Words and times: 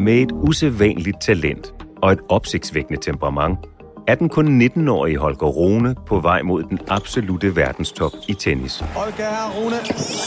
Med 0.00 0.14
et 0.14 0.32
usædvanligt 0.32 1.20
talent 1.20 1.74
og 2.02 2.12
et 2.12 2.18
opsigtsvækkende 2.28 3.00
temperament, 3.00 3.58
er 4.06 4.14
den 4.14 4.28
kun 4.28 4.62
19-årige 4.62 5.18
Holger 5.18 5.46
Rune 5.46 5.94
på 6.06 6.20
vej 6.20 6.42
mod 6.42 6.62
den 6.62 6.78
absolute 6.88 7.56
verdenstop 7.56 8.12
i 8.28 8.34
tennis. 8.34 8.78
Holger 8.78 9.50
Rune. 9.56 9.76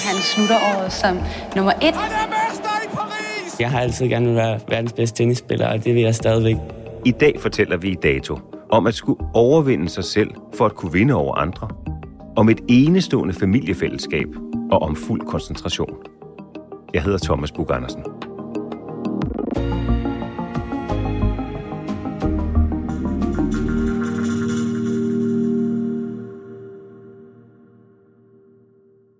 Han 0.08 0.16
slutter 0.22 0.56
året 0.56 0.92
som 0.92 1.18
nummer 1.56 1.72
et. 1.72 1.96
Han 1.96 2.12
er 2.12 2.28
mester 2.28 2.70
i 2.86 2.96
Paris! 2.96 3.60
Jeg 3.60 3.72
har 3.72 3.80
altid 3.80 4.08
gerne 4.08 4.26
vil 4.26 4.36
være 4.36 4.60
verdens 4.70 4.94
bedste 4.94 5.18
tennisspiller, 5.18 5.68
og 5.68 5.84
det 5.84 5.96
vil 5.96 6.02
jeg 6.02 6.16
stadigvæk. 6.16 6.56
I 7.06 7.12
dag 7.12 7.40
fortæller 7.40 7.78
vi 7.78 7.90
i 7.90 7.96
Dato 8.04 8.40
om 8.72 8.88
at 8.88 8.94
skulle 8.94 9.20
overvinde 9.34 9.90
sig 9.90 10.04
selv 10.04 10.32
for 10.58 10.66
at 10.66 10.76
kunne 10.76 10.94
vinde 10.94 11.14
over 11.14 11.36
andre. 11.36 11.68
Om 12.36 12.50
et 12.50 12.62
enestående 12.70 13.34
familiefællesskab 13.34 14.28
og 14.72 14.82
om 14.82 14.96
fuld 14.96 15.22
koncentration. 15.22 15.98
Jeg 16.94 17.04
hedder 17.04 17.18
Thomas 17.18 17.52
Bug 17.52 17.72
Andersen. 17.72 18.04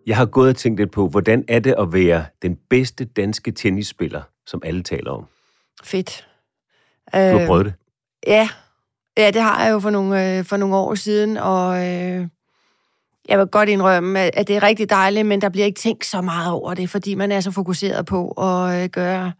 Jeg 0.08 0.18
har 0.18 0.26
gået 0.26 0.50
og 0.50 0.56
tænkt 0.56 0.80
lidt 0.80 0.92
på, 0.92 1.08
hvordan 1.08 1.46
er 1.48 1.60
det 1.60 1.76
at 1.80 1.94
være 1.94 2.26
den 2.42 2.58
bedste 2.70 3.06
danske 3.06 3.52
tennisspiller, 3.52 4.22
som 4.46 4.62
alle 4.66 4.84
taler 4.84 5.12
om? 5.12 5.26
Fedt. 5.84 6.28
Du 7.14 7.18
har 7.18 7.40
Øh, 7.40 7.48
prøvet 7.48 7.66
det. 7.66 7.74
Ja. 8.28 8.50
ja, 9.18 9.32
det 9.32 9.42
har 9.42 9.64
jeg 9.66 9.72
jo 9.72 9.80
for 9.80 9.90
nogle, 9.90 10.38
øh, 10.38 10.46
for 10.46 10.58
nogle 10.58 10.76
år 10.76 10.96
siden, 10.96 11.38
og 11.38 11.78
øh, 11.78 12.28
jeg 13.30 13.40
vil 13.40 13.48
godt 13.48 13.70
indrømme, 13.70 14.20
at, 14.20 14.32
at 14.34 14.48
det 14.48 14.56
er 14.56 14.64
rigtig 14.64 14.90
dejligt, 14.90 15.26
men 15.26 15.42
der 15.42 15.50
bliver 15.50 15.66
ikke 15.66 15.80
tænkt 15.80 16.06
så 16.06 16.22
meget 16.22 16.52
over 16.52 16.74
det, 16.74 16.90
fordi 16.90 17.16
man 17.16 17.32
er 17.32 17.40
så 17.40 17.52
fokuseret 17.52 18.06
på 18.06 18.32
at 18.32 18.84
øh, 18.84 18.90
gøre 18.90 19.32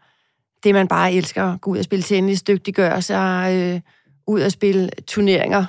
det, 0.64 0.74
man 0.74 0.88
bare 0.88 1.12
elsker. 1.12 1.56
Gå 1.56 1.70
ud 1.70 1.78
og 1.78 1.84
spille 1.84 2.02
tennis, 2.02 2.42
dygtiggøre 2.42 3.02
sig, 3.02 3.54
øh, 3.54 3.80
ud 4.26 4.40
og 4.40 4.52
spille 4.52 4.90
turneringer. 5.06 5.64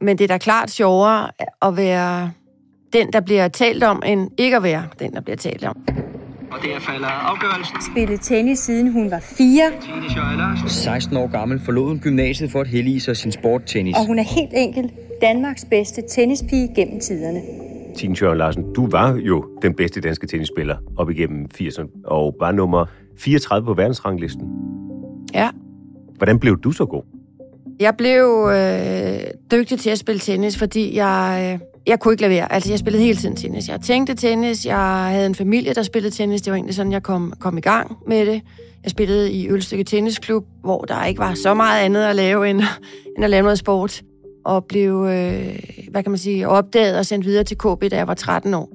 Men 0.00 0.18
det 0.18 0.24
er 0.24 0.28
da 0.28 0.38
klart 0.38 0.70
sjovere 0.70 1.30
at 1.62 1.76
være 1.76 2.32
den, 2.94 3.12
der 3.12 3.20
bliver 3.20 3.48
talt 3.48 3.82
om, 3.84 4.02
end 4.06 4.30
ikke 4.38 4.56
at 4.56 4.62
være 4.62 4.84
den, 4.98 5.12
der 5.12 5.20
bliver 5.20 5.36
talt 5.36 5.64
om. 5.64 5.76
Og 6.50 6.58
der 6.62 6.80
falder 6.80 7.06
afgørelsen. 7.06 7.76
Spillet 7.92 8.20
tennis 8.20 8.58
siden 8.58 8.92
hun 8.92 9.10
var 9.10 9.20
fire, 9.20 9.72
Tine 9.80 10.10
Schøjer 10.10 10.36
Larsen. 10.36 10.68
16 10.68 11.16
år 11.16 11.26
gammel 11.26 11.60
forlod 11.64 11.88
hun 11.88 11.98
gymnasiet 11.98 12.50
for 12.50 12.60
at 12.60 12.66
hellige 12.66 13.00
sig 13.00 13.16
sin 13.16 13.32
sporttennis. 13.32 13.96
og 13.96 14.06
hun 14.06 14.18
er 14.18 14.22
helt 14.22 14.50
enkelt 14.52 14.92
Danmarks 15.22 15.64
bedste 15.70 16.02
tennispige 16.10 16.74
gennem 16.76 17.00
tiderne. 17.00 17.40
Tine 17.96 18.16
Sjøren 18.16 18.38
Larsen, 18.38 18.72
du 18.72 18.88
var 18.90 19.14
jo 19.14 19.44
den 19.62 19.74
bedste 19.74 20.00
danske 20.00 20.26
tennisspiller 20.26 20.76
op 20.96 21.10
igennem 21.10 21.46
80'erne, 21.60 22.02
og 22.04 22.36
var 22.40 22.52
nummer 22.52 22.86
34 23.18 23.66
på 23.66 23.74
verdensranglisten. 23.74 24.48
Ja. 25.34 25.50
Hvordan 26.16 26.38
blev 26.38 26.60
du 26.60 26.72
så 26.72 26.86
god? 26.86 27.02
Jeg 27.80 27.96
blev 27.96 28.50
øh, 28.52 29.20
dygtig 29.52 29.78
til 29.78 29.90
at 29.90 29.98
spille 29.98 30.18
tennis, 30.18 30.58
fordi 30.58 30.96
jeg, 30.96 31.50
øh, 31.52 31.66
jeg 31.86 32.00
kunne 32.00 32.12
ikke 32.12 32.20
lade 32.22 32.30
være. 32.34 32.52
Altså, 32.52 32.70
jeg 32.72 32.78
spillede 32.78 33.04
hele 33.04 33.16
tiden 33.18 33.36
tennis. 33.36 33.68
Jeg 33.68 33.80
tænkte 33.80 34.14
tennis, 34.14 34.66
jeg 34.66 35.06
havde 35.10 35.26
en 35.26 35.34
familie, 35.34 35.74
der 35.74 35.82
spillede 35.82 36.14
tennis. 36.14 36.42
Det 36.42 36.50
var 36.50 36.56
egentlig 36.56 36.74
sådan, 36.74 36.92
jeg 36.92 37.02
kom, 37.02 37.32
kom 37.40 37.58
i 37.58 37.60
gang 37.60 37.96
med 38.06 38.26
det. 38.26 38.42
Jeg 38.82 38.90
spillede 38.90 39.32
i 39.32 39.48
Ølstykke 39.50 39.84
Tennisklub, 39.84 40.44
hvor 40.62 40.80
der 40.80 41.04
ikke 41.04 41.18
var 41.18 41.34
så 41.34 41.54
meget 41.54 41.84
andet 41.84 42.02
at 42.04 42.16
lave, 42.16 42.50
end, 42.50 42.60
end 43.16 43.24
at 43.24 43.30
lave 43.30 43.42
noget 43.42 43.58
sport. 43.58 44.02
Og 44.44 44.64
blev, 44.64 44.92
øh, 45.10 45.58
hvad 45.90 46.02
kan 46.02 46.10
man 46.10 46.18
sige, 46.18 46.48
opdaget 46.48 46.98
og 46.98 47.06
sendt 47.06 47.26
videre 47.26 47.44
til 47.44 47.56
KB, 47.58 47.90
da 47.90 47.96
jeg 47.96 48.06
var 48.06 48.14
13 48.14 48.54
år. 48.54 48.68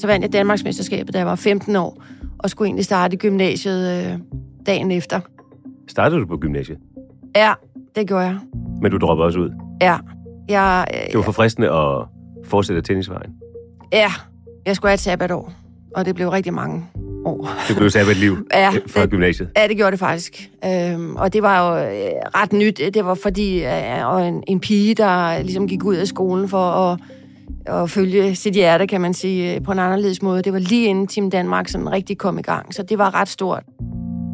Så 0.00 0.06
vandt 0.06 0.22
jeg 0.22 0.32
Danmarksmesterskabet, 0.32 1.14
da 1.14 1.18
jeg 1.18 1.26
var 1.26 1.34
15 1.36 1.76
år, 1.76 2.02
og 2.38 2.50
skulle 2.50 2.66
egentlig 2.66 2.84
starte 2.84 3.14
i 3.14 3.16
gymnasiet 3.16 4.06
øh, 4.12 4.18
dagen 4.66 4.90
efter. 4.90 5.20
Startede 5.88 6.20
du 6.20 6.26
på 6.26 6.36
gymnasiet, 6.36 6.78
Ja, 7.36 7.52
det 7.96 8.08
gjorde 8.08 8.24
jeg. 8.24 8.38
men 8.82 8.90
du 8.92 8.98
droppede 8.98 9.26
også 9.26 9.38
ud. 9.38 9.50
Ja. 9.82 9.96
Jeg, 10.48 10.86
øh, 10.94 11.00
Det 11.06 11.16
var 11.16 11.22
for 11.22 11.32
fristende 11.32 11.68
at 11.70 12.04
fortsætte 12.46 12.82
tennisvejen. 12.82 13.30
Ja, 13.92 14.12
jeg 14.66 14.76
skulle 14.76 14.90
have 14.90 14.94
et 14.94 15.00
sabbatår, 15.00 15.52
og 15.96 16.04
det 16.06 16.14
blev 16.14 16.28
rigtig 16.28 16.54
mange 16.54 16.86
år. 17.24 17.48
Det 17.68 17.76
blev 17.76 17.90
sabbat 17.90 18.16
liv 18.16 18.36
Ja, 18.54 18.70
fra 18.86 19.02
det- 19.02 19.10
gymnasiet. 19.10 19.48
Ja, 19.56 19.68
det 19.68 19.76
gjorde 19.76 19.90
det 19.90 19.98
faktisk. 19.98 20.50
Øhm, 20.64 21.16
og 21.16 21.32
det 21.32 21.42
var 21.42 21.68
jo 21.80 21.84
øh, 21.86 22.10
ret 22.34 22.52
nyt. 22.52 22.80
Det 22.94 23.04
var 23.04 23.14
fordi 23.14 23.64
øh, 23.64 24.06
og 24.06 24.28
en, 24.28 24.42
en 24.46 24.60
pige, 24.60 24.94
der 24.94 25.42
ligesom 25.42 25.68
gik 25.68 25.84
ud 25.84 25.94
af 25.94 26.06
skolen 26.06 26.48
for 26.48 26.58
at, 26.70 26.98
at 27.66 27.90
følge 27.90 28.34
sit 28.34 28.54
hjerte, 28.54 28.86
kan 28.86 29.00
man 29.00 29.14
sige, 29.14 29.54
øh, 29.54 29.62
på 29.62 29.72
en 29.72 29.78
anderledes 29.78 30.22
måde. 30.22 30.42
Det 30.42 30.52
var 30.52 30.58
lige 30.58 30.86
inden 30.86 31.06
Team 31.06 31.30
Danmark 31.30 31.68
sådan 31.68 31.92
rigtig 31.92 32.18
kom 32.18 32.38
i 32.38 32.42
gang, 32.42 32.74
så 32.74 32.82
det 32.82 32.98
var 32.98 33.14
ret 33.14 33.28
stort. 33.28 33.62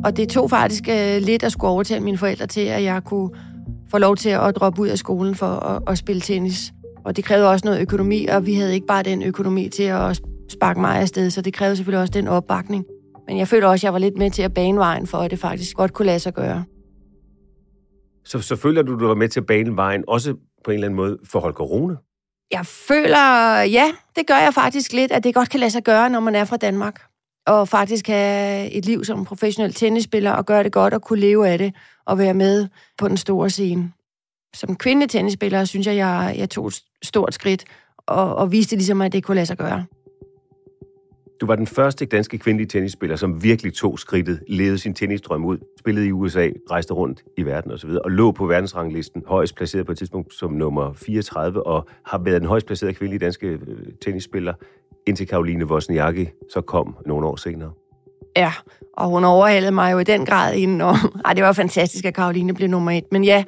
Og 0.04 0.16
det 0.16 0.28
tog 0.28 0.50
faktisk 0.50 0.88
øh, 0.88 1.16
lidt 1.22 1.42
at 1.42 1.52
skulle 1.52 1.70
overtale 1.70 2.04
mine 2.04 2.18
forældre 2.18 2.46
til, 2.46 2.60
at 2.60 2.82
jeg 2.84 3.04
kunne 3.04 3.30
få 3.90 3.98
lov 3.98 4.16
til 4.16 4.28
at 4.28 4.56
droppe 4.56 4.82
ud 4.82 4.88
af 4.88 4.98
skolen 4.98 5.34
for 5.34 5.46
at, 5.46 5.82
at 5.86 5.98
spille 5.98 6.20
tennis. 6.20 6.72
Og 7.04 7.16
det 7.16 7.24
krævede 7.24 7.50
også 7.50 7.66
noget 7.66 7.80
økonomi, 7.80 8.26
og 8.26 8.46
vi 8.46 8.54
havde 8.54 8.74
ikke 8.74 8.86
bare 8.86 9.02
den 9.02 9.22
økonomi 9.22 9.68
til 9.68 9.82
at 9.82 10.20
sparke 10.48 10.80
mig 10.80 11.00
afsted, 11.00 11.30
så 11.30 11.42
det 11.42 11.54
krævede 11.54 11.76
selvfølgelig 11.76 12.00
også 12.00 12.12
den 12.12 12.28
opbakning. 12.28 12.84
Men 13.28 13.38
jeg 13.38 13.48
følte 13.48 13.66
også, 13.66 13.80
at 13.80 13.84
jeg 13.84 13.92
var 13.92 13.98
lidt 13.98 14.18
med 14.18 14.30
til 14.30 14.42
at 14.42 14.54
bane 14.54 14.78
vejen 14.78 15.06
for, 15.06 15.18
at 15.18 15.30
det 15.30 15.38
faktisk 15.38 15.76
godt 15.76 15.92
kunne 15.92 16.06
lade 16.06 16.18
sig 16.18 16.34
gøre. 16.34 16.64
Så, 18.24 18.40
så 18.40 18.56
føler 18.56 18.82
du, 18.82 18.98
du 18.98 19.06
var 19.06 19.14
med 19.14 19.28
til 19.28 19.40
at 19.40 19.46
bane 19.46 19.76
vejen, 19.76 20.04
også 20.08 20.34
på 20.64 20.70
en 20.70 20.74
eller 20.74 20.86
anden 20.86 20.96
måde 20.96 21.18
for 21.24 21.40
Holger 21.40 21.64
Rune? 21.64 21.96
Jeg 22.50 22.66
føler, 22.66 23.60
ja, 23.60 23.92
det 24.16 24.26
gør 24.26 24.34
jeg 24.34 24.54
faktisk 24.54 24.92
lidt, 24.92 25.12
at 25.12 25.24
det 25.24 25.34
godt 25.34 25.50
kan 25.50 25.60
lade 25.60 25.70
sig 25.70 25.82
gøre, 25.82 26.10
når 26.10 26.20
man 26.20 26.34
er 26.34 26.44
fra 26.44 26.56
Danmark. 26.56 27.02
Og 27.46 27.68
faktisk 27.68 28.08
have 28.08 28.70
et 28.70 28.84
liv 28.84 29.04
som 29.04 29.24
professionel 29.24 29.74
tennisspiller, 29.74 30.30
og 30.32 30.46
gøre 30.46 30.62
det 30.62 30.72
godt 30.72 30.94
og 30.94 31.02
kunne 31.02 31.20
leve 31.20 31.48
af 31.48 31.58
det, 31.58 31.74
og 32.06 32.18
være 32.18 32.34
med 32.34 32.68
på 32.98 33.08
den 33.08 33.16
store 33.16 33.50
scene. 33.50 33.92
Som 34.54 34.76
kvindelig 34.76 35.10
tennisspiller, 35.10 35.64
synes 35.64 35.86
jeg, 35.86 35.96
jeg, 35.96 36.34
jeg 36.38 36.50
tog 36.50 36.66
et 36.66 36.82
stort 37.02 37.34
skridt, 37.34 37.64
og, 38.06 38.36
og 38.36 38.52
viste 38.52 38.76
ligesom, 38.76 39.02
at 39.02 39.12
det 39.12 39.24
kunne 39.24 39.34
lade 39.34 39.46
sig 39.46 39.58
gøre. 39.58 39.84
Du 41.40 41.46
var 41.46 41.56
den 41.56 41.66
første 41.66 42.06
danske 42.06 42.38
kvindelige 42.38 42.68
tennisspiller, 42.68 43.16
som 43.16 43.42
virkelig 43.42 43.74
tog 43.74 43.98
skridtet, 43.98 44.42
levede 44.48 44.78
sin 44.78 44.94
tennisdrøm 44.94 45.44
ud, 45.44 45.58
spillede 45.78 46.06
i 46.06 46.12
USA, 46.12 46.48
rejste 46.70 46.94
rundt 46.94 47.22
i 47.38 47.42
verden 47.42 47.72
osv., 47.72 47.90
og 48.04 48.10
lå 48.10 48.32
på 48.32 48.46
verdensranglisten, 48.46 49.22
højst 49.26 49.56
placeret 49.56 49.86
på 49.86 49.92
et 49.92 49.98
tidspunkt 49.98 50.34
som 50.34 50.52
nummer 50.52 50.92
34, 50.92 51.66
og 51.66 51.86
har 52.06 52.18
været 52.18 52.40
den 52.40 52.48
højst 52.48 52.66
placerede 52.66 52.94
kvindelige 52.94 53.24
danske 53.24 53.46
øh, 53.46 53.58
tennisspiller 54.02 54.54
indtil 55.06 55.26
Karoline 55.26 55.66
Wozniacki 55.66 56.28
så 56.52 56.60
kom 56.60 56.96
nogle 57.06 57.26
år 57.26 57.36
senere. 57.36 57.70
Ja, 58.36 58.52
og 58.96 59.08
hun 59.08 59.24
overhalede 59.24 59.72
mig 59.72 59.92
jo 59.92 59.98
i 59.98 60.04
den 60.04 60.26
grad 60.26 60.54
inden. 60.54 60.80
Og, 60.80 60.94
ej, 61.24 61.32
det 61.32 61.44
var 61.44 61.52
fantastisk, 61.52 62.04
at 62.04 62.14
Karoline 62.14 62.54
blev 62.54 62.68
nummer 62.68 62.90
et. 62.90 63.04
Men 63.10 63.24
ja, 63.24 63.44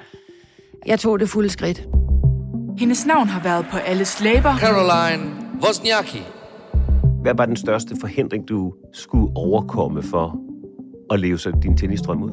jeg 0.86 1.00
tog 1.00 1.20
det 1.20 1.28
fulde 1.28 1.48
skridt. 1.48 1.88
Hendes 2.78 3.06
navn 3.06 3.28
har 3.28 3.40
været 3.40 3.66
på 3.70 3.76
alles 3.76 4.20
læber. 4.20 4.56
Caroline 4.56 5.30
Wozniacki. 5.66 6.22
Hvad 7.22 7.34
var 7.34 7.46
den 7.46 7.56
største 7.56 7.96
forhindring, 8.00 8.48
du 8.48 8.72
skulle 8.92 9.36
overkomme 9.36 10.02
for 10.02 10.38
at 11.10 11.20
leve 11.20 11.38
så 11.38 11.52
din 11.62 11.76
tennisdrøm 11.76 12.22
ud? 12.22 12.30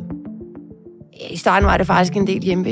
I 1.29 1.37
starten 1.37 1.67
var 1.67 1.77
det 1.77 1.87
faktisk 1.87 2.15
en 2.15 2.27
del 2.27 2.43
hjemme 2.43 2.65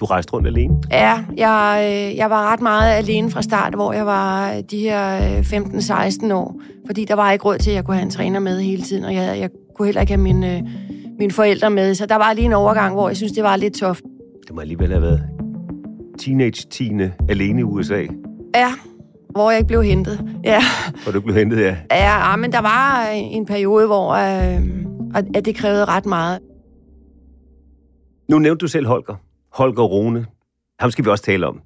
Du 0.00 0.04
rejste 0.04 0.32
rundt 0.32 0.46
alene? 0.46 0.74
Ja, 0.90 1.24
jeg, 1.36 1.82
øh, 1.84 2.16
jeg 2.16 2.30
var 2.30 2.52
ret 2.52 2.60
meget 2.60 2.92
alene 2.92 3.30
fra 3.30 3.42
start, 3.42 3.74
hvor 3.74 3.92
jeg 3.92 4.06
var 4.06 4.60
de 4.70 4.78
her 4.78 5.40
15-16 5.42 6.32
år. 6.34 6.60
Fordi 6.86 7.04
der 7.04 7.14
var 7.14 7.32
ikke 7.32 7.44
råd 7.44 7.58
til, 7.58 7.70
at 7.70 7.76
jeg 7.76 7.84
kunne 7.84 7.96
have 7.96 8.04
en 8.04 8.10
træner 8.10 8.40
med 8.40 8.60
hele 8.60 8.82
tiden, 8.82 9.04
og 9.04 9.14
jeg, 9.14 9.38
jeg 9.40 9.50
kunne 9.76 9.86
heller 9.86 10.00
ikke 10.00 10.12
have 10.12 10.22
mine, 10.22 10.68
mine 11.18 11.32
forældre 11.32 11.70
med. 11.70 11.94
Så 11.94 12.06
der 12.06 12.16
var 12.16 12.32
lige 12.32 12.44
en 12.44 12.52
overgang, 12.52 12.94
hvor 12.94 13.08
jeg 13.08 13.16
synes, 13.16 13.32
det 13.32 13.42
var 13.42 13.56
lidt 13.56 13.74
toft. 13.74 14.02
Det 14.46 14.54
må 14.54 14.60
alligevel 14.60 14.90
have 14.90 15.02
været 15.02 15.39
teenage-tine 16.20 17.14
alene 17.28 17.60
i 17.60 17.64
USA. 17.64 18.06
Ja, 18.54 18.72
hvor 19.30 19.50
jeg 19.50 19.58
ikke 19.58 19.68
blev 19.68 19.82
hentet. 19.82 20.40
Ja. 20.44 20.62
Hvor 21.02 21.12
du 21.12 21.20
blev 21.20 21.34
hentet, 21.36 21.60
ja. 21.60 21.76
Ja, 21.90 22.36
men 22.36 22.52
der 22.52 22.60
var 22.60 23.06
en 23.10 23.46
periode, 23.46 23.86
hvor 23.86 24.10
øh, 24.10 24.62
at 25.34 25.44
det 25.44 25.56
krævede 25.56 25.84
ret 25.84 26.06
meget. 26.06 26.40
Nu 28.28 28.38
nævnte 28.38 28.62
du 28.62 28.68
selv 28.68 28.86
Holger. 28.86 29.16
Holger 29.52 29.82
Rune. 29.82 30.26
Ham 30.80 30.90
skal 30.90 31.04
vi 31.04 31.10
også 31.10 31.24
tale 31.24 31.46
om. 31.46 31.60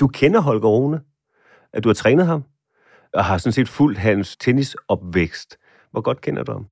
Du 0.00 0.08
kender 0.08 0.40
Holger 0.40 0.68
Rune. 0.68 1.00
At 1.72 1.84
du 1.84 1.88
har 1.88 1.94
trænet 1.94 2.26
ham. 2.26 2.44
Og 3.14 3.24
har 3.24 3.38
sådan 3.38 3.52
set 3.52 3.68
fulgt 3.68 3.98
hans 3.98 4.36
tennisopvækst. 4.36 5.56
Hvor 5.90 6.00
godt 6.00 6.20
kender 6.20 6.42
du 6.42 6.52
ham? 6.52 6.66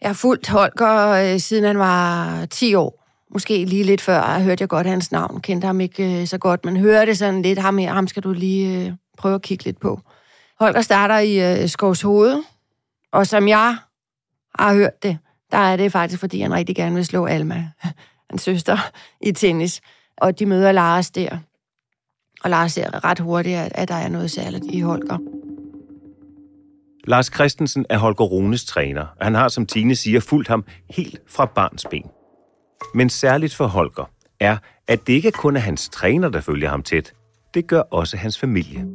Jeg 0.00 0.08
har 0.08 0.14
fulgt 0.14 0.48
Holger, 0.48 1.32
øh, 1.32 1.40
siden 1.40 1.64
han 1.64 1.78
var 1.78 2.46
10 2.46 2.74
år. 2.74 3.05
Måske 3.36 3.64
lige 3.64 3.84
lidt 3.84 4.00
før 4.00 4.38
hørte 4.38 4.62
jeg 4.62 4.68
godt 4.68 4.86
hans 4.86 5.12
navn. 5.12 5.40
Kendte 5.40 5.66
ham 5.66 5.80
ikke 5.80 6.20
øh, 6.20 6.26
så 6.26 6.38
godt, 6.38 6.64
men 6.64 6.76
hørte 6.76 7.14
sådan 7.14 7.42
lidt. 7.42 7.58
Ham, 7.58 7.78
her, 7.78 7.92
ham 7.92 8.08
skal 8.08 8.22
du 8.22 8.32
lige 8.32 8.86
øh, 8.86 8.92
prøve 9.18 9.34
at 9.34 9.42
kigge 9.42 9.64
lidt 9.64 9.80
på. 9.80 10.00
Holger 10.60 10.80
starter 10.80 11.18
i 11.18 11.62
øh, 11.62 11.68
Skovs 11.68 12.02
Hoved, 12.02 12.42
og 13.12 13.26
som 13.26 13.48
jeg 13.48 13.76
har 14.58 14.74
hørt 14.74 15.02
det, 15.02 15.18
der 15.52 15.58
er 15.58 15.76
det 15.76 15.92
faktisk, 15.92 16.20
fordi 16.20 16.40
han 16.40 16.54
rigtig 16.54 16.76
gerne 16.76 16.94
vil 16.94 17.06
slå 17.06 17.26
Alma, 17.26 17.70
hans 18.30 18.42
søster, 18.42 18.78
i 19.20 19.32
tennis. 19.32 19.80
Og 20.16 20.38
de 20.38 20.46
møder 20.46 20.72
Lars 20.72 21.10
der. 21.10 21.38
Og 22.44 22.50
Lars 22.50 22.72
ser 22.72 23.04
ret 23.04 23.18
hurtigt, 23.18 23.58
at, 23.58 23.72
at 23.74 23.88
der 23.88 23.94
er 23.94 24.08
noget 24.08 24.30
særligt 24.30 24.64
i 24.68 24.80
Holger. 24.80 25.18
Lars 27.04 27.26
Christensen 27.34 27.86
er 27.90 27.98
Holger 27.98 28.24
Runes 28.24 28.64
træner. 28.64 29.06
Han 29.20 29.34
har, 29.34 29.48
som 29.48 29.66
Tine 29.66 29.96
siger, 29.96 30.20
fulgt 30.20 30.48
ham 30.48 30.64
helt 30.90 31.20
fra 31.28 31.46
barns 31.46 31.86
ben. 31.90 32.10
Men 32.94 33.08
særligt 33.08 33.54
for 33.54 33.66
Holger 33.66 34.10
er, 34.40 34.56
at 34.88 35.06
det 35.06 35.12
ikke 35.12 35.30
kun 35.30 35.56
er 35.56 35.60
hans 35.60 35.88
træner, 35.88 36.28
der 36.28 36.40
følger 36.40 36.68
ham 36.68 36.82
tæt. 36.82 37.12
Det 37.54 37.66
gør 37.66 37.80
også 37.80 38.16
hans 38.16 38.38
familie. 38.38 38.86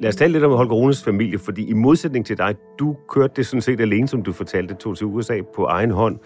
Lad 0.00 0.08
os 0.08 0.16
tale 0.16 0.32
lidt 0.32 0.44
om 0.44 0.52
Holger 0.52 0.74
Runes 0.74 1.04
familie, 1.04 1.38
fordi 1.38 1.68
i 1.68 1.72
modsætning 1.72 2.26
til 2.26 2.38
dig, 2.38 2.54
du 2.78 2.96
kørte 3.08 3.32
det 3.36 3.46
sådan 3.46 3.62
set 3.62 3.80
alene, 3.80 4.08
som 4.08 4.22
du 4.22 4.32
fortalte, 4.32 4.74
tog 4.74 4.96
til 4.96 5.06
USA 5.06 5.40
på 5.56 5.64
egen 5.64 5.90
hånd. 5.90 6.18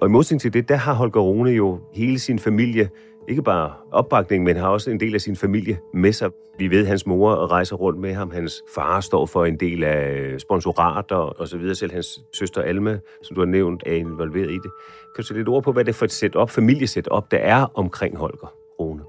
Og 0.00 0.08
i 0.08 0.10
modsætning 0.10 0.40
til 0.40 0.52
det, 0.52 0.68
der 0.68 0.76
har 0.76 0.92
Holger 0.94 1.20
Rune 1.20 1.50
jo 1.50 1.80
hele 1.94 2.18
sin 2.18 2.38
familie, 2.38 2.88
ikke 3.28 3.42
bare 3.42 3.72
opbakning, 3.92 4.44
men 4.44 4.56
har 4.56 4.68
også 4.68 4.90
en 4.90 5.00
del 5.00 5.14
af 5.14 5.20
sin 5.20 5.36
familie 5.36 5.78
med 5.94 6.12
sig. 6.12 6.30
Vi 6.58 6.68
ved, 6.70 6.80
at 6.80 6.86
hans 6.86 7.06
mor 7.06 7.50
rejser 7.50 7.76
rundt 7.76 8.00
med 8.00 8.14
ham. 8.14 8.30
Hans 8.30 8.62
far 8.74 9.00
står 9.00 9.26
for 9.26 9.44
en 9.44 9.56
del 9.56 9.84
af 9.84 10.40
sponsorater 10.40 11.16
og 11.16 11.48
så 11.48 11.58
videre. 11.58 11.74
Selv 11.74 11.92
hans 11.92 12.20
søster 12.38 12.62
Alma, 12.62 12.98
som 13.22 13.34
du 13.34 13.40
har 13.40 13.46
nævnt, 13.46 13.82
er 13.86 13.92
involveret 13.92 14.50
i 14.50 14.54
det. 14.54 14.70
Kan 15.14 15.22
du 15.22 15.22
sætte 15.22 15.40
lidt 15.40 15.48
ord 15.48 15.62
på, 15.62 15.72
hvad 15.72 15.84
det 15.84 15.92
er 15.92 15.94
for 15.94 16.04
et 16.04 16.12
setup, 16.12 16.50
familiesetup, 16.50 17.30
der 17.30 17.38
er 17.38 17.66
omkring 17.74 18.16
Holger 18.16 18.54
Rune? 18.80 19.02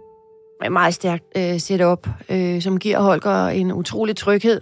Et 0.66 0.72
meget 0.72 0.94
stærkt 0.94 1.24
øh, 1.38 1.60
setup, 1.60 2.08
øh, 2.32 2.62
som 2.62 2.80
giver 2.80 3.00
Holger 3.00 3.48
en 3.48 3.72
utrolig 3.72 4.16
tryghed. 4.16 4.62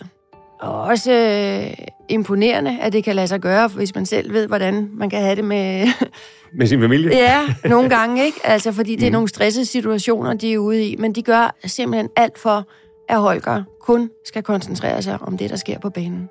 Og 0.60 0.82
også 0.82 1.12
øh, 1.12 1.88
imponerende, 2.10 2.80
at 2.82 2.94
det 2.94 3.04
kan 3.04 3.16
lade 3.16 3.28
sig 3.28 3.40
gøre, 3.40 3.68
hvis 3.68 3.96
man 3.96 4.06
selv 4.06 4.34
ved, 4.34 4.48
hvordan 4.48 4.90
man 4.94 5.10
kan 5.10 5.22
have 5.22 5.36
det 5.36 5.46
med... 5.46 5.88
med 6.60 6.68
sin 6.68 6.82
familie? 6.82 7.10
ja, 7.10 7.56
nogle 7.66 7.90
gange, 7.90 8.26
ikke? 8.26 8.40
Altså, 8.44 8.72
fordi 8.72 8.96
det 8.96 9.06
er 9.06 9.10
mm. 9.10 9.14
nogle 9.14 9.28
stressede 9.28 9.66
situationer, 9.66 10.34
de 10.34 10.54
er 10.54 10.58
ude 10.58 10.86
i. 10.86 10.96
Men 10.96 11.14
de 11.14 11.22
gør 11.22 11.56
simpelthen 11.66 12.10
alt 12.16 12.38
for, 12.38 12.68
at 13.10 13.20
Holger 13.20 13.64
kun 13.82 14.10
skal 14.26 14.44
koncentrere 14.44 15.02
sig 15.02 15.18
om 15.22 15.38
det, 15.38 15.50
der 15.50 15.56
sker 15.56 15.80
på 15.80 15.90
banen. 15.90 16.30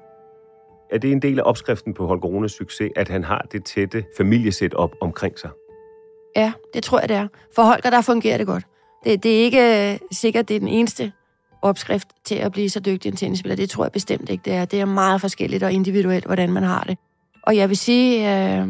Er 0.90 0.99
det 0.99 1.12
en 1.12 1.23
del 1.23 1.38
af 1.38 1.43
opskriften 1.46 1.94
på 1.94 2.06
Holger 2.06 2.28
Runes 2.28 2.52
succes, 2.52 2.90
at 2.96 3.08
han 3.08 3.25
har 3.25 3.46
det 3.52 3.64
tætte 3.64 4.05
familiesæt 4.17 4.75
op 4.75 4.90
omkring 5.00 5.38
sig? 5.38 5.50
Ja, 6.37 6.52
det 6.75 6.82
tror 6.82 7.00
jeg, 7.00 7.08
det 7.08 7.17
er. 7.17 7.28
For 7.55 7.62
Holger, 7.62 7.90
der 7.90 8.00
fungerer 8.00 8.38
det 8.38 8.46
godt. 8.46 8.64
Det, 9.05 9.23
det 9.23 9.40
er 9.40 9.44
ikke 9.44 9.93
øh, 9.93 9.99
sikkert, 10.12 10.49
det 10.49 10.56
er 10.56 10.61
den 10.61 10.69
eneste 10.69 11.12
opskrift 11.62 12.08
til 12.25 12.35
at 12.35 12.53
blive 12.53 12.70
så 12.70 12.81
dygtig 12.81 13.08
en 13.08 13.17
tennisspiller. 13.17 13.56
Det 13.56 13.70
tror 13.70 13.85
jeg 13.85 13.93
bestemt 13.93 14.31
ikke, 14.31 14.43
det 14.44 14.53
er. 14.53 14.64
Det 14.64 14.81
er 14.81 14.85
meget 14.85 15.20
forskelligt 15.20 15.62
og 15.62 15.73
individuelt, 15.73 16.25
hvordan 16.25 16.53
man 16.53 16.62
har 16.62 16.85
det. 16.88 16.99
Og 17.43 17.56
jeg 17.56 17.69
vil 17.69 17.76
sige, 17.76 18.19
øh, 18.19 18.69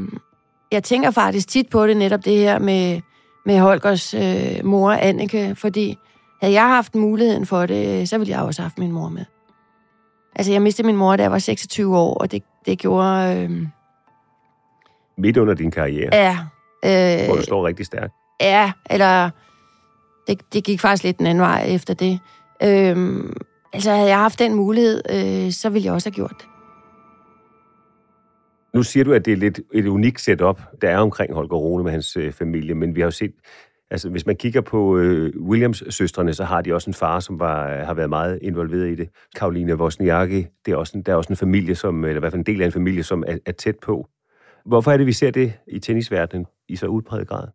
jeg 0.73 0.85
tænker 0.85 1.11
faktisk 1.11 1.49
tit 1.49 1.69
på 1.69 1.87
det, 1.87 1.97
netop 1.97 2.25
det 2.25 2.38
her 2.38 2.59
med, 2.59 3.00
med 3.47 3.59
Holgers 3.59 4.15
øh, 4.15 4.65
mor, 4.65 4.93
Annike, 4.93 5.55
fordi 5.55 5.97
havde 6.41 6.55
jeg 6.55 6.69
haft 6.69 6.94
muligheden 6.94 7.47
for 7.47 7.67
det, 7.67 8.09
så 8.09 8.19
ville 8.19 8.31
jeg 8.31 8.43
også 8.43 8.62
have 8.62 8.69
haft 8.69 8.79
min 8.79 8.93
mor 8.93 9.09
med. 9.09 9.25
Altså, 10.37 10.53
jeg 10.53 10.62
mistede 10.62 10.87
min 10.87 10.97
mor, 10.97 11.17
da 11.17 11.23
jeg 11.23 11.32
var 11.32 11.39
26 11.39 11.99
år, 11.99 12.15
og 12.15 12.32
det, 12.32 12.43
det 12.67 12.79
gjorde... 12.79 13.37
Øh, 13.37 13.67
Midt 15.19 15.37
under 15.37 15.55
din 15.55 15.71
karriere? 15.71 16.17
Ja. 16.17 16.39
Øh, 16.85 17.27
hvor 17.27 17.37
du 17.37 17.43
står 17.43 17.67
rigtig 17.67 17.87
stærkt? 17.87 18.12
Ja, 18.41 18.73
eller 18.91 19.31
det, 20.27 20.53
det 20.53 20.65
gik 20.65 20.81
faktisk 20.81 21.05
lidt 21.05 21.19
den 21.19 21.27
anden 21.27 21.43
vej 21.43 21.65
efter 21.69 21.94
det. 21.94 22.21
Øhm, 22.62 23.37
altså, 23.73 23.91
havde 23.91 24.08
jeg 24.08 24.19
haft 24.19 24.38
den 24.38 24.55
mulighed, 24.55 25.03
øh, 25.11 25.53
så 25.53 25.70
ville 25.70 25.87
jeg 25.87 25.93
også 25.93 26.08
have 26.08 26.14
gjort 26.14 26.35
det. 26.38 26.47
Nu 28.75 28.82
siger 28.82 29.05
du, 29.05 29.12
at 29.12 29.25
det 29.25 29.32
er 29.32 29.37
lidt 29.37 29.61
et 29.75 29.87
unikt 29.87 30.20
setup, 30.20 30.61
der 30.82 30.91
er 30.91 30.99
omkring 30.99 31.35
Holger 31.35 31.56
Rune 31.56 31.85
med 31.85 31.93
hans 31.93 32.17
øh, 32.17 32.32
familie, 32.32 32.75
men 32.75 32.94
vi 32.94 33.00
har 33.00 33.06
jo 33.06 33.11
set, 33.11 33.32
altså 33.91 34.11
hvis 34.11 34.26
man 34.26 34.37
kigger 34.37 34.61
på 34.61 34.99
øh, 34.99 35.32
Williams-søstrene, 35.41 36.35
så 36.35 36.44
har 36.44 36.62
de 36.62 36.75
også 36.75 36.91
en 36.91 36.94
far, 36.94 37.20
som 37.20 37.41
var, 37.41 37.85
har 37.85 37.94
været 37.94 38.08
meget 38.08 38.38
involveret 38.43 38.88
i 38.88 38.94
det. 38.94 39.08
Karoline 39.37 39.76
Wozniacki, 39.76 40.47
det 40.67 40.73
er 40.73 40.76
også 40.76 40.99
en, 40.99 41.03
der 41.03 41.12
er 41.12 41.17
også 41.17 41.32
en 41.32 41.37
familie, 41.37 41.75
som, 41.75 42.05
eller 42.05 42.17
i 42.17 42.20
hvert 42.20 42.32
fald 42.32 42.41
en 42.41 42.55
del 42.55 42.62
af 42.62 42.67
en 42.67 42.73
familie, 42.73 43.03
som 43.03 43.25
er, 43.26 43.38
er 43.47 43.53
tæt 43.53 43.77
på. 43.82 44.06
Hvorfor 44.65 44.93
er 44.93 44.96
det, 44.96 45.06
vi 45.06 45.13
ser 45.13 45.31
det 45.31 45.53
i 45.69 45.79
tennisverdenen 45.79 46.46
i 46.69 46.77
så 46.77 46.86
udpræget 46.86 47.29
grad? 47.29 47.48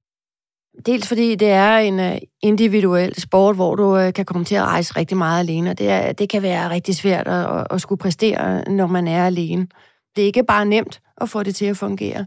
Dels 0.86 1.08
fordi 1.08 1.36
det 1.36 1.48
er 1.50 1.78
en 1.78 2.00
øh, 2.00 2.18
individuel 2.42 3.22
sport, 3.22 3.56
hvor 3.56 3.76
du 3.76 3.98
øh, 3.98 4.14
kan 4.14 4.26
komme 4.26 4.46
til 4.46 4.56
at 4.56 4.64
rejse 4.64 4.96
rigtig 4.96 5.18
meget 5.18 5.40
alene, 5.40 5.70
og 5.70 5.78
det, 5.78 5.90
er, 5.90 6.12
det 6.12 6.30
kan 6.30 6.42
være 6.42 6.70
rigtig 6.70 6.96
svært 6.96 7.28
at, 7.28 7.68
at 7.70 7.82
skulle 7.82 8.00
præstere, 8.00 8.70
når 8.70 8.88
man 8.88 9.08
er 9.08 9.26
alene. 9.26 9.68
Det 10.16 10.22
er 10.22 10.26
ikke 10.26 10.44
bare 10.44 10.66
nemt 10.66 11.02
at 11.22 11.30
få 11.30 11.44
det 11.44 11.56
til 11.56 11.66
at 11.66 11.78
fungere, 11.78 12.26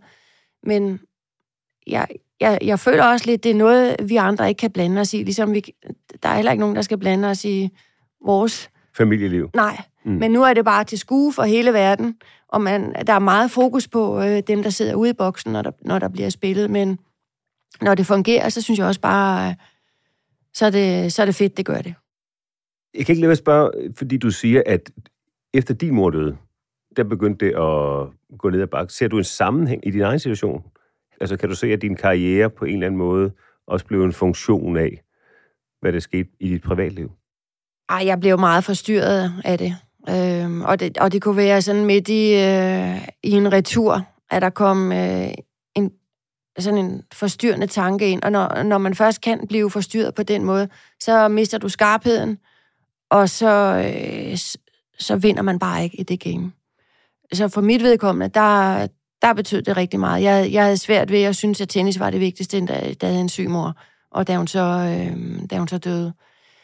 men 0.63 1.01
jeg, 1.87 2.07
jeg, 2.41 2.59
jeg 2.63 2.79
føler 2.79 3.05
også 3.05 3.27
lidt, 3.27 3.45
det 3.45 3.51
er 3.51 3.55
noget, 3.55 3.97
vi 4.03 4.17
andre 4.17 4.49
ikke 4.49 4.59
kan 4.59 4.71
blande 4.71 5.01
os 5.01 5.15
i. 5.15 5.17
Ligesom 5.17 5.55
vi, 5.55 5.63
der 6.23 6.29
er 6.29 6.35
heller 6.35 6.53
ikke 6.53 6.61
nogen, 6.61 6.77
der 6.77 6.83
skal 6.83 6.99
blande 6.99 7.29
os 7.29 7.45
i 7.45 7.71
vores... 8.25 8.71
Familieliv. 8.97 9.51
Nej, 9.55 9.81
mm. 10.05 10.13
men 10.13 10.31
nu 10.31 10.43
er 10.43 10.55
det 10.55 10.65
bare 10.65 10.85
til 10.85 10.99
skue 10.99 11.33
for 11.33 11.43
hele 11.43 11.73
verden, 11.73 12.17
og 12.49 12.61
man, 12.61 12.95
der 13.07 13.13
er 13.13 13.19
meget 13.19 13.51
fokus 13.51 13.89
på 13.89 14.23
øh, 14.23 14.43
dem, 14.47 14.63
der 14.63 14.71
sidder 14.71 14.95
ude 14.95 15.11
i 15.11 15.13
boksen, 15.13 15.53
når 15.53 15.63
der, 15.63 15.71
når 15.81 15.99
der 15.99 16.09
bliver 16.09 16.31
spillet, 16.31 16.71
men 16.71 16.99
når 17.83 17.95
det 17.95 18.07
fungerer, 18.07 18.49
så 18.49 18.63
synes 18.63 18.79
jeg 18.79 18.87
også 18.87 19.01
bare, 19.01 19.55
så 20.55 20.67
er 20.67 20.71
det, 20.71 21.13
så 21.13 21.23
er 21.23 21.27
det 21.27 21.35
fedt, 21.35 21.57
det 21.57 21.67
gør 21.67 21.79
det. 21.79 21.95
Jeg 22.95 23.07
kan 23.07 23.13
ikke 23.13 23.21
lade 23.21 23.29
være 23.29 23.33
at 23.33 23.39
spørge, 23.39 23.71
fordi 23.97 24.17
du 24.17 24.31
siger, 24.31 24.63
at 24.67 24.91
efter 25.55 25.75
din 25.75 25.95
mor 25.95 26.11
døde, 26.11 26.37
der 26.97 27.05
begyndte 27.05 27.47
det 27.47 27.53
at 27.53 28.39
gå 28.39 28.51
ned 28.51 28.63
ad 28.63 28.67
bakke. 28.67 28.93
Ser 28.93 29.09
du 29.09 29.19
en 29.19 29.25
sammenhæng 29.25 29.87
i 29.87 29.91
din 29.91 30.01
egen 30.01 30.19
situation? 30.19 30.65
Altså 31.21 31.37
kan 31.37 31.49
du 31.49 31.55
se, 31.55 31.73
at 31.73 31.83
din 31.83 31.97
karriere 31.97 32.51
på 32.51 32.65
en 32.65 32.73
eller 32.73 32.87
anden 32.87 32.99
måde 32.99 33.33
også 33.67 33.87
blev 33.87 34.05
en 34.05 34.13
funktion 34.13 34.77
af, 34.77 35.03
hvad 35.81 35.93
der 35.93 35.99
skete 35.99 36.29
i 36.41 36.49
dit 36.49 36.63
privatliv? 36.63 37.13
Ej, 37.89 38.03
jeg 38.07 38.21
blev 38.21 38.39
meget 38.39 38.65
forstyrret 38.65 39.33
af 39.45 39.59
det. 39.59 39.77
Øhm, 40.09 40.63
og 40.63 40.81
det. 40.81 40.99
Og 40.99 41.13
det 41.13 41.23
kunne 41.23 41.37
være 41.37 41.63
sådan 41.63 41.85
midt 41.85 42.09
i, 42.09 42.35
øh, 42.35 43.09
i 43.23 43.31
en 43.31 43.53
retur, 43.53 44.03
at 44.31 44.43
der 44.43 44.51
kom 44.51 44.93
øh, 44.93 45.29
sådan 46.59 46.79
en 46.79 47.03
forstyrrende 47.13 47.67
tanke 47.67 48.11
ind, 48.11 48.23
og 48.23 48.33
når, 48.33 48.63
når 48.63 48.79
man 48.79 48.95
først 48.95 49.21
kan 49.21 49.47
blive 49.49 49.71
forstyrret 49.71 50.15
på 50.15 50.23
den 50.23 50.45
måde, 50.45 50.69
så 51.01 51.29
mister 51.29 51.59
du 51.59 51.69
skarpheden, 51.69 52.39
og 53.11 53.29
så, 53.29 53.85
øh, 53.87 54.39
så 54.99 55.17
vinder 55.17 55.43
man 55.43 55.59
bare 55.59 55.85
ikke 55.85 56.01
i 56.01 56.03
det 56.03 56.21
game. 56.21 56.53
Så 57.33 57.49
for 57.49 57.61
mit 57.61 57.83
vedkommende, 57.83 58.29
der, 58.35 58.87
der 59.23 59.33
betød 59.33 59.63
det 59.63 59.77
rigtig 59.77 60.01
meget. 60.01 60.23
Jeg, 60.23 60.53
jeg 60.53 60.63
havde 60.63 60.77
svært 60.77 61.11
ved 61.11 61.23
at 61.23 61.37
synes, 61.37 61.61
at 61.61 61.69
tennis 61.69 62.01
var 62.01 62.11
det 62.11 62.21
vigtigste, 62.21 62.61
da, 62.61 62.67
da 62.67 63.07
jeg 63.07 63.11
havde 63.11 63.21
en 63.21 63.29
syg 63.29 63.51
mor, 63.51 63.77
og 64.11 64.27
da 64.27 64.37
hun 64.37 64.47
så, 64.47 64.61
øh, 64.61 65.41
da 65.51 65.59
hun 65.59 65.69
så 65.69 65.79
døde. 65.79 66.13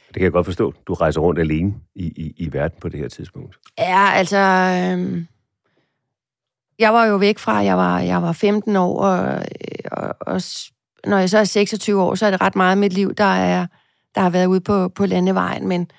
Det 0.09 0.15
kan 0.15 0.23
jeg 0.23 0.33
godt 0.33 0.47
forstå. 0.47 0.75
Du 0.87 0.95
rejser 0.95 1.21
rundt 1.21 1.41
alene 1.41 1.75
i, 1.95 2.05
i, 2.05 2.35
i 2.37 2.53
verden 2.53 2.79
på 2.81 2.89
det 2.89 3.01
her 3.01 3.09
tidspunkt. 3.09 3.57
Ja, 3.79 4.11
altså... 4.13 4.39
Øh, 4.39 5.25
jeg 6.81 6.95
var 6.95 7.05
jo 7.05 7.17
væk 7.17 7.39
fra, 7.39 7.53
jeg 7.53 7.77
var, 7.77 8.01
jeg 8.01 8.23
var 8.23 8.33
15 8.33 8.77
år, 8.77 9.01
og, 9.01 9.43
og, 9.93 10.15
og 10.21 10.43
når 11.05 11.19
jeg 11.19 11.31
så 11.31 11.39
er 11.39 11.45
26 11.45 12.03
år, 12.03 12.15
så 12.15 12.27
er 12.27 12.31
det 12.31 12.41
ret 12.41 12.57
meget 12.57 12.71
af 12.71 12.77
mit 12.77 12.93
liv, 12.93 13.15
der, 13.15 13.25
er, 13.25 13.67
der 14.15 14.21
har 14.21 14.31
været 14.31 14.47
ude 14.47 14.61
på, 14.61 14.89
på 14.89 15.07
landevejen. 15.07 15.69
Men 15.69 15.91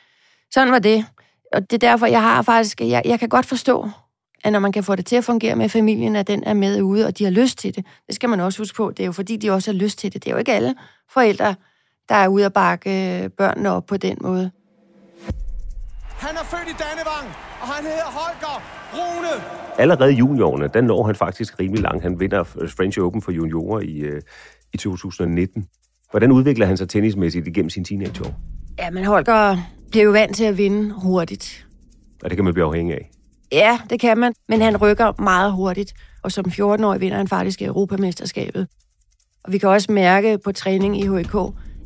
sådan 0.52 0.72
var 0.72 0.80
det. 0.80 1.06
Og 1.54 1.62
det 1.62 1.84
er 1.84 1.90
derfor, 1.90 2.06
jeg 2.06 2.22
har 2.22 2.42
faktisk... 2.42 2.82
Jeg, 2.82 3.02
jeg 3.06 3.20
kan 3.20 3.30
godt 3.30 3.46
forstå, 3.46 3.90
at 4.44 4.52
når 4.52 4.60
man 4.60 4.72
kan 4.72 4.84
få 4.84 4.96
det 4.96 5.06
til 5.06 5.16
at 5.16 5.24
fungere 5.24 5.56
med 5.56 5.70
familien, 5.70 6.16
at 6.16 6.28
den 6.28 6.44
er 6.44 6.54
med 6.54 6.82
ude, 6.82 7.06
og 7.06 7.18
de 7.18 7.24
har 7.24 7.32
lyst 7.32 7.58
til 7.58 7.76
det. 7.76 7.86
Det 8.08 8.16
skal 8.16 8.30
man 8.30 8.40
også 8.40 8.60
huske 8.60 8.76
på. 8.76 8.92
Det 8.92 9.00
er 9.00 9.06
jo 9.06 9.12
fordi, 9.12 9.38
de 9.38 9.52
også 9.52 9.72
har 9.72 9.78
lyst 9.78 10.00
til 10.00 10.14
det. 10.14 10.24
Det 10.24 10.30
er 10.30 10.34
jo 10.34 10.40
ikke 10.40 10.54
alle 10.54 10.76
forældre, 11.14 11.56
der 12.10 12.16
er 12.16 12.28
ude 12.28 12.46
at 12.46 12.54
bakke 12.54 13.24
øh, 13.24 13.30
børnene 13.30 13.72
op 13.72 13.86
på 13.86 13.98
den 13.98 14.18
måde. 14.22 14.52
Han 16.18 16.36
er 16.36 16.44
født 16.44 16.70
i 16.70 16.76
Dannevang, 16.84 17.28
og 17.62 17.68
han 17.68 17.84
hedder 17.84 18.06
Holger 18.06 18.81
Rune. 18.94 19.44
Allerede 19.78 20.14
i 20.14 20.16
juniorårene, 20.16 20.70
der 20.74 20.82
når 20.82 21.04
han 21.06 21.16
faktisk 21.16 21.60
rimelig 21.60 21.84
langt. 21.84 22.04
Han 22.04 22.20
vinder 22.20 22.44
French 22.44 23.00
Open 23.00 23.22
for 23.22 23.32
juniorer 23.32 23.80
i, 23.80 23.98
øh, 23.98 24.22
i 24.74 24.78
2019. 24.78 25.66
Hvordan 26.12 26.32
udvikler 26.32 26.66
han 26.66 26.78
sig 26.78 26.90
tennismæssigt 26.90 27.48
igennem 27.48 27.70
sin 27.70 27.86
teenageår? 27.86 28.40
Ja, 28.80 28.90
men 28.90 29.06
Holger 29.06 29.58
bliver 29.92 30.06
jo 30.06 30.12
vant 30.12 30.36
til 30.36 30.44
at 30.44 30.58
vinde 30.58 30.94
hurtigt. 30.94 31.68
Og 32.24 32.30
det 32.30 32.38
kan 32.38 32.46
man 32.46 32.54
blive 32.54 32.66
afhængig 32.66 32.96
af. 32.96 33.12
Ja, 33.52 33.80
det 33.90 34.00
kan 34.00 34.18
man, 34.18 34.34
men 34.50 34.62
han 34.62 34.78
rykker 34.78 35.22
meget 35.22 35.52
hurtigt. 35.52 35.94
Og 36.24 36.32
som 36.32 36.46
14-årig 36.46 37.02
vinder 37.02 37.18
han 37.18 37.28
faktisk 37.28 37.62
Europamesterskabet. 37.62 38.68
Og 39.44 39.52
vi 39.52 39.58
kan 39.58 39.70
også 39.70 39.92
mærke 39.92 40.38
på 40.38 40.52
træning 40.52 41.00
i 41.00 41.08
HK, 41.08 41.36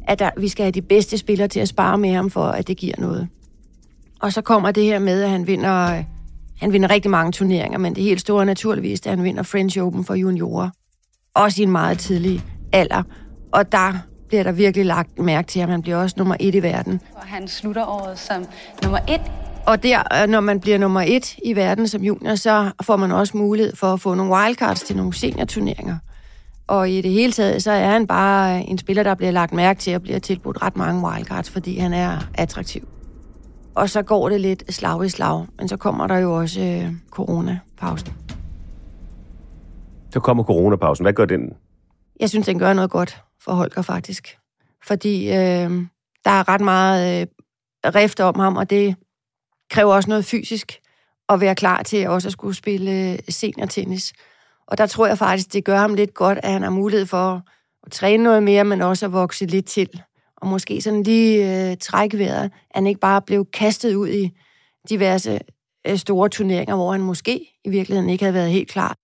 at 0.07 0.19
der, 0.19 0.29
vi 0.37 0.47
skal 0.47 0.63
have 0.63 0.71
de 0.71 0.81
bedste 0.81 1.17
spillere 1.17 1.47
til 1.47 1.59
at 1.59 1.67
spare 1.67 1.97
med 1.97 2.13
ham, 2.13 2.29
for 2.29 2.43
at 2.43 2.67
det 2.67 2.77
giver 2.77 2.95
noget. 2.97 3.27
Og 4.21 4.33
så 4.33 4.41
kommer 4.41 4.71
det 4.71 4.83
her 4.83 4.99
med, 4.99 5.23
at 5.23 5.29
han 5.29 5.47
vinder, 5.47 6.03
han 6.59 6.73
vinder 6.73 6.89
rigtig 6.89 7.11
mange 7.11 7.31
turneringer, 7.31 7.77
men 7.77 7.95
det 7.95 8.03
helt 8.03 8.21
store 8.21 8.41
er 8.41 8.45
naturligvis, 8.45 9.01
at 9.05 9.09
han 9.09 9.23
vinder 9.23 9.43
French 9.43 9.79
Open 9.79 10.05
for 10.05 10.13
juniorer. 10.13 10.69
Også 11.35 11.61
i 11.61 11.63
en 11.63 11.71
meget 11.71 11.99
tidlig 11.99 12.43
alder. 12.73 13.03
Og 13.51 13.71
der 13.71 13.93
bliver 14.27 14.43
der 14.43 14.51
virkelig 14.51 14.85
lagt 14.85 15.19
mærke 15.19 15.47
til, 15.47 15.59
at 15.59 15.69
han 15.69 15.81
bliver 15.81 15.97
også 15.97 16.15
nummer 16.17 16.35
et 16.39 16.55
i 16.55 16.63
verden. 16.63 17.01
Og 17.15 17.21
han 17.21 17.47
slutter 17.47 17.85
året 17.85 18.19
som 18.19 18.45
nummer 18.83 18.99
et. 19.09 19.21
Og 19.65 19.83
der, 19.83 20.25
når 20.25 20.39
man 20.39 20.59
bliver 20.59 20.77
nummer 20.77 21.01
et 21.01 21.35
i 21.45 21.55
verden 21.55 21.87
som 21.87 22.01
junior, 22.01 22.35
så 22.35 22.71
får 22.81 22.95
man 22.95 23.11
også 23.11 23.37
mulighed 23.37 23.75
for 23.75 23.93
at 23.93 24.01
få 24.01 24.13
nogle 24.13 24.33
wildcards 24.33 24.81
til 24.81 24.95
nogle 24.95 25.13
seniorturneringer. 25.13 25.97
Og 26.67 26.89
i 26.89 27.01
det 27.01 27.11
hele 27.11 27.31
taget, 27.31 27.63
så 27.63 27.71
er 27.71 27.89
han 27.89 28.07
bare 28.07 28.63
en 28.63 28.77
spiller, 28.77 29.03
der 29.03 29.15
bliver 29.15 29.31
lagt 29.31 29.53
mærke 29.53 29.79
til 29.79 29.95
og 29.95 30.01
bliver 30.01 30.19
tilbudt 30.19 30.61
ret 30.61 30.77
mange 30.77 31.07
wildcards, 31.07 31.49
fordi 31.49 31.77
han 31.77 31.93
er 31.93 32.17
attraktiv. 32.33 32.87
Og 33.75 33.89
så 33.89 34.01
går 34.01 34.29
det 34.29 34.41
lidt 34.41 34.73
slag 34.73 35.05
i 35.05 35.09
slag, 35.09 35.45
men 35.57 35.67
så 35.67 35.77
kommer 35.77 36.07
der 36.07 36.17
jo 36.17 36.37
også 36.37 36.61
øh, 36.61 36.93
coronapausen. 37.09 38.13
Så 40.09 40.19
kommer 40.19 40.43
coronapausen. 40.43 41.03
Hvad 41.03 41.13
gør 41.13 41.25
den? 41.25 41.53
Jeg 42.19 42.29
synes, 42.29 42.45
den 42.45 42.59
gør 42.59 42.73
noget 42.73 42.91
godt 42.91 43.23
for 43.41 43.53
Holger 43.53 43.81
faktisk. 43.81 44.37
Fordi 44.83 45.27
øh, 45.27 45.69
der 46.25 46.31
er 46.31 46.49
ret 46.49 46.61
meget 46.61 47.21
øh, 47.21 47.27
rift 47.95 48.19
om 48.19 48.39
ham, 48.39 48.57
og 48.57 48.69
det 48.69 48.95
kræver 49.69 49.93
også 49.93 50.09
noget 50.09 50.25
fysisk 50.25 50.79
at 51.29 51.41
være 51.41 51.55
klar 51.55 51.83
til 51.83 52.07
også 52.07 52.27
at 52.27 52.31
skulle 52.31 52.55
spille 52.55 53.11
øh, 53.11 53.19
seniortennis. 53.29 54.13
Og 54.67 54.77
der 54.77 54.85
tror 54.85 55.07
jeg 55.07 55.17
faktisk, 55.17 55.53
det 55.53 55.65
gør 55.65 55.77
ham 55.77 55.93
lidt 55.93 56.13
godt, 56.13 56.39
at 56.43 56.51
han 56.51 56.63
har 56.63 56.69
mulighed 56.69 57.05
for 57.05 57.41
at 57.85 57.91
træne 57.91 58.23
noget 58.23 58.43
mere, 58.43 58.63
men 58.63 58.81
også 58.81 59.05
at 59.05 59.13
vokse 59.13 59.45
lidt 59.45 59.65
til. 59.65 60.01
Og 60.45 60.51
måske 60.51 60.81
sådan 60.81 61.03
lige 61.03 61.69
øh, 61.71 61.77
trække 61.77 62.17
vejret, 62.17 62.43
at 62.43 62.51
han 62.75 62.87
ikke 62.87 62.99
bare 62.99 63.21
blev 63.21 63.45
kastet 63.53 63.95
ud 63.95 64.09
i 64.09 64.31
diverse 64.89 65.39
øh, 65.87 65.97
store 65.97 66.29
turneringer, 66.29 66.75
hvor 66.75 66.91
han 66.91 67.01
måske 67.01 67.59
i 67.65 67.69
virkeligheden 67.69 68.09
ikke 68.09 68.23
havde 68.23 68.33
været 68.33 68.51
helt 68.51 68.69
klar. 68.69 68.95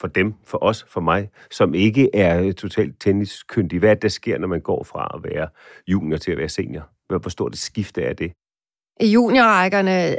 For 0.00 0.08
dem, 0.08 0.34
for 0.44 0.62
os, 0.62 0.86
for 0.88 1.00
mig, 1.00 1.28
som 1.50 1.74
ikke 1.74 2.16
er 2.16 2.52
totalt 2.52 3.00
tenniskyndig, 3.00 3.78
hvad 3.78 3.90
er 3.90 3.94
der 3.94 4.08
sker, 4.08 4.38
når 4.38 4.48
man 4.48 4.60
går 4.60 4.84
fra 4.84 5.10
at 5.14 5.30
være 5.30 5.48
junior 5.86 6.16
til 6.16 6.30
at 6.32 6.38
være 6.38 6.48
senior? 6.48 6.88
Hvor 7.08 7.28
stort 7.28 7.52
et 7.52 7.58
skifte 7.58 8.02
er 8.02 8.12
det? 8.12 8.32
I 9.00 9.12
juniorrækkerne, 9.12 10.16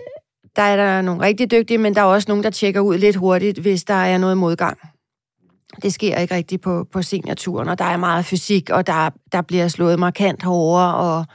der 0.56 0.62
er 0.62 0.76
der 0.76 1.02
nogle 1.02 1.22
rigtig 1.22 1.52
dygtige, 1.52 1.78
men 1.78 1.96
der 1.96 2.02
er 2.02 2.06
også 2.06 2.32
nogen, 2.32 2.44
der 2.44 2.50
tjekker 2.50 2.82
ud 2.82 2.98
lidt 2.98 3.16
hurtigt, 3.16 3.60
hvis 3.60 3.84
der 3.84 3.94
er 3.94 4.18
noget 4.18 4.38
modgang. 4.38 4.78
Det 5.82 5.94
sker 5.94 6.18
ikke 6.18 6.36
rigtigt 6.36 6.62
på, 6.62 6.88
på 6.92 7.02
seniorturen, 7.02 7.70
og 7.70 7.80
der 7.80 7.86
er 7.86 7.98
meget 7.98 8.26
fysik, 8.26 8.70
og 8.70 8.88
der, 8.88 9.10
der 9.32 9.42
bliver 9.42 9.68
slået 9.68 10.00
markant 10.00 10.44
hårdere, 10.44 10.96
og 10.96 11.26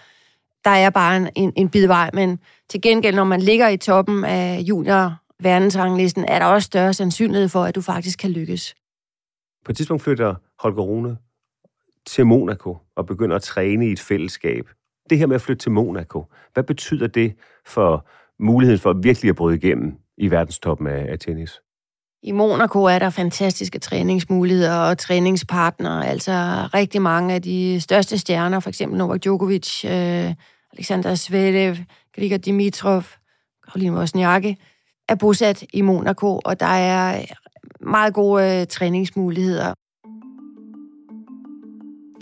der 0.64 0.70
er 0.70 0.90
bare 0.90 1.16
en, 1.16 1.28
en, 1.34 1.52
en 1.56 1.68
bidvej. 1.68 2.10
Men 2.14 2.38
til 2.68 2.80
gengæld, 2.80 3.16
når 3.16 3.24
man 3.24 3.40
ligger 3.40 3.68
i 3.68 3.76
toppen 3.76 4.24
af 4.24 4.60
junior 4.60 5.14
verdensranglisten, 5.40 6.24
er 6.28 6.38
der 6.38 6.46
også 6.46 6.66
større 6.66 6.94
sandsynlighed 6.94 7.48
for, 7.48 7.64
at 7.64 7.74
du 7.74 7.80
faktisk 7.80 8.18
kan 8.18 8.30
lykkes. 8.30 8.74
På 9.64 9.72
et 9.72 9.76
tidspunkt 9.76 10.02
flytter 10.02 10.34
Holger 10.62 10.82
Rune 10.82 11.16
til 12.06 12.26
Monaco 12.26 12.76
og 12.96 13.06
begynder 13.06 13.36
at 13.36 13.42
træne 13.42 13.88
i 13.88 13.92
et 13.92 14.00
fællesskab. 14.00 14.68
Det 15.10 15.18
her 15.18 15.26
med 15.26 15.34
at 15.34 15.42
flytte 15.42 15.62
til 15.62 15.72
Monaco, 15.72 16.24
hvad 16.54 16.62
betyder 16.62 17.06
det 17.06 17.34
for 17.66 18.06
muligheden 18.38 18.80
for 18.80 18.92
virkelig 18.92 19.28
at 19.28 19.36
bryde 19.36 19.56
igennem 19.56 19.94
i 20.16 20.30
verdenstoppen 20.30 20.86
af, 20.86 21.06
af 21.12 21.18
tennis? 21.18 21.60
I 22.22 22.32
Monaco 22.32 22.84
er 22.84 22.98
der 22.98 23.10
fantastiske 23.10 23.78
træningsmuligheder 23.78 24.76
og 24.76 24.98
træningspartnere. 24.98 26.06
Altså 26.06 26.32
rigtig 26.74 27.02
mange 27.02 27.34
af 27.34 27.42
de 27.42 27.80
største 27.80 28.18
stjerner, 28.18 28.60
for 28.60 28.68
eksempel 28.68 28.98
Novak 28.98 29.24
Djokovic, 29.24 29.84
øh, 29.84 30.34
Alexander 30.72 31.14
Zverev, 31.14 31.76
Grigor 32.16 32.36
Dimitrov, 32.36 33.02
Caroline 33.66 33.96
Wozniacki, 33.96 34.56
er 35.08 35.14
bosat 35.14 35.64
i 35.72 35.80
Monaco, 35.80 36.40
og 36.44 36.60
der 36.60 36.66
er 36.66 37.24
meget 37.80 38.14
gode 38.14 38.60
øh, 38.60 38.66
træningsmuligheder. 38.66 39.74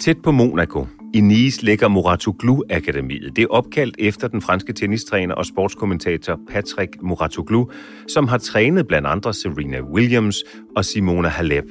Tæt 0.01 0.17
på 0.23 0.31
Monaco, 0.31 0.87
i 1.17 1.21
Nice 1.21 1.63
ligger 1.63 1.89
Muratoglu 1.89 2.63
Akademiet. 2.71 3.37
Det 3.37 3.43
er 3.43 3.49
opkaldt 3.51 3.97
efter 3.99 4.29
den 4.29 4.43
franske 4.43 4.73
tennistræner 4.73 5.35
og 5.35 5.47
sportskommentator 5.47 6.39
Patrick 6.51 6.97
Muratoglu, 7.03 7.67
som 8.09 8.29
har 8.29 8.39
trænet 8.39 8.87
blandt 8.87 9.09
andre 9.09 9.35
Serena 9.35 9.81
Williams 9.81 10.37
og 10.77 10.85
Simona 10.85 11.29
Halep. 11.29 11.65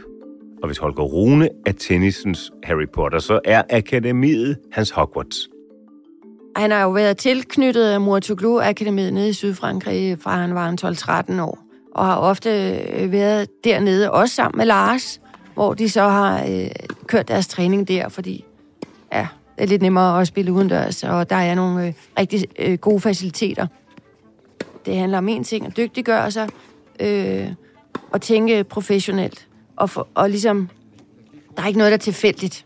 Og 0.62 0.68
hvis 0.68 0.78
Holger 0.78 1.04
Rune 1.04 1.50
er 1.66 1.72
tennisens 1.72 2.52
Harry 2.64 2.86
Potter, 2.94 3.20
så 3.20 3.40
er 3.46 3.62
akademiet 3.70 4.58
hans 4.72 4.90
Hogwarts. 4.90 5.38
Han 6.56 6.72
har 6.72 6.84
jo 6.84 6.92
været 6.92 7.18
tilknyttet 7.18 8.02
Muratoglu 8.02 8.60
Akademiet 8.60 9.14
nede 9.14 9.30
i 9.30 9.34
Sydfrankrig, 9.34 10.20
fra 10.20 10.36
han 10.36 10.56
var 10.56 10.70
en 10.70 10.78
12-13 11.38 11.42
år, 11.42 11.60
og 11.96 12.06
har 12.06 12.16
ofte 12.18 12.50
øh, 12.50 13.12
været 13.12 13.48
dernede, 13.64 14.12
også 14.12 14.36
sammen 14.36 14.58
med 14.58 14.66
Lars, 14.66 15.22
hvor 15.54 15.74
de 15.74 15.90
så 15.90 16.02
har 16.02 16.44
øh, 16.44 16.70
kørt 17.08 17.28
deres 17.28 17.48
træning 17.48 17.88
der, 17.88 18.10
fordi 18.10 18.46
ja, 19.18 19.28
det 19.56 19.64
er 19.64 19.68
lidt 19.68 19.82
nemmere 19.82 20.22
at 20.22 20.28
spille 20.28 20.54
udendørs, 20.54 21.04
og 21.04 21.30
der 21.30 21.36
er 21.36 21.56
nogle 21.56 21.88
øh, 21.88 21.94
rigtig 22.20 22.46
øh, 22.60 22.78
gode 22.78 23.00
faciliteter. 23.00 23.68
Det 24.86 24.98
handler 24.98 25.18
om 25.18 25.28
en 25.28 25.44
ting, 25.44 25.66
at 25.66 25.78
dygtiggøre 25.78 26.32
sig, 26.32 26.50
øh, 27.00 27.48
og 28.12 28.22
tænke 28.22 28.64
professionelt, 28.64 29.48
og, 29.76 29.90
for, 29.90 30.08
og 30.14 30.30
ligesom, 30.30 30.70
der 31.56 31.64
er 31.64 31.68
ikke 31.68 31.78
noget, 31.78 31.92
der 31.92 31.98
er 31.98 32.00
tilfældigt. 32.00 32.64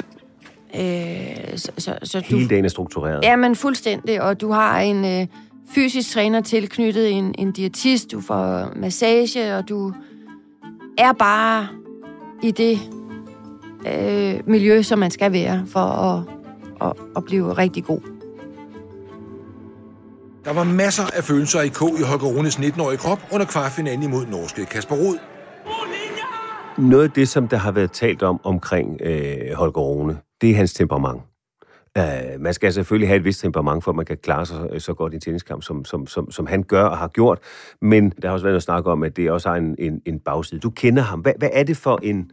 Øh, 0.75 1.58
så, 1.58 1.72
så, 1.77 1.98
så 2.03 2.20
Hele 2.20 2.44
du, 2.44 2.50
dagen 2.50 2.65
er 2.65 2.70
struktureret. 2.70 3.24
Ja, 3.24 3.36
men 3.36 3.56
fuldstændig, 3.56 4.22
og 4.22 4.41
du 4.41 4.51
har 4.51 4.79
en 4.79 5.06
øh, 5.06 5.27
fysisk 5.70 6.12
træner 6.12 6.41
tilknyttet, 6.41 7.12
en, 7.12 7.36
en 7.38 7.51
diætist, 7.51 8.12
du 8.12 8.22
får 8.22 8.72
massage, 8.75 9.56
og 9.56 9.70
du 9.70 9.94
er 10.98 11.13
bare 11.13 11.68
i 12.44 12.51
det 12.51 12.79
øh, 13.88 14.39
miljø, 14.50 14.82
som 14.82 15.00
man 15.00 15.12
skal 15.12 15.34
være 15.34 15.63
for 15.68 15.79
at, 15.79 16.38
at, 16.81 16.93
at 17.15 17.25
blive 17.25 17.53
rigtig 17.53 17.83
god. 17.83 18.01
Der 20.45 20.53
var 20.53 20.63
masser 20.63 21.03
af 21.17 21.24
følelser 21.24 21.62
i 21.62 21.67
K 21.67 21.81
i 22.00 22.03
Holger 22.03 22.38
Runes 22.38 22.55
19-årige 22.55 22.98
krop 22.98 23.19
under 23.31 23.45
kvartfinalen 23.45 24.03
imod 24.03 24.25
norske 24.25 24.65
Kasper 24.65 24.95
Rud. 24.95 25.17
Noget 26.77 27.03
af 27.03 27.12
det, 27.12 27.29
som 27.29 27.48
der 27.48 27.57
har 27.57 27.71
været 27.71 27.91
talt 27.91 28.24
om 28.24 28.39
omkring 28.43 29.01
øh, 29.01 29.53
Holger 29.55 29.81
Rune, 29.81 30.17
det 30.41 30.51
er 30.51 30.55
hans 30.55 30.74
temperament. 30.74 31.21
Uh, 32.00 32.41
man 32.41 32.53
skal 32.53 32.74
selvfølgelig 32.74 33.07
have 33.07 33.17
et 33.17 33.24
vist 33.24 33.41
temperament, 33.41 33.83
for 33.83 33.91
at 33.91 33.95
man 33.95 34.05
kan 34.05 34.17
klare 34.17 34.45
sig 34.45 34.81
så 34.81 34.93
godt 34.93 35.13
i 35.13 35.15
en 35.15 35.21
tenniskamp, 35.21 35.63
som, 35.63 35.86
som, 35.86 36.07
som, 36.07 36.31
som 36.31 36.48
han 36.48 36.63
gør 36.63 36.83
og 36.83 36.98
har 36.98 37.07
gjort. 37.07 37.39
Men 37.81 38.09
der 38.09 38.27
har 38.27 38.33
også 38.33 38.45
været 38.45 38.55
at 38.55 38.63
snakke 38.63 38.91
om, 38.91 39.03
at 39.03 39.17
det 39.17 39.31
også 39.31 39.50
har 39.50 39.55
en, 39.55 39.75
en, 39.79 40.01
en 40.05 40.19
bagside. 40.19 40.59
Du 40.59 40.69
kender 40.69 41.03
ham. 41.03 41.19
Hvad, 41.19 41.33
hvad 41.38 41.50
er 41.53 41.63
det 41.63 41.77
for 41.77 42.00
en 42.03 42.31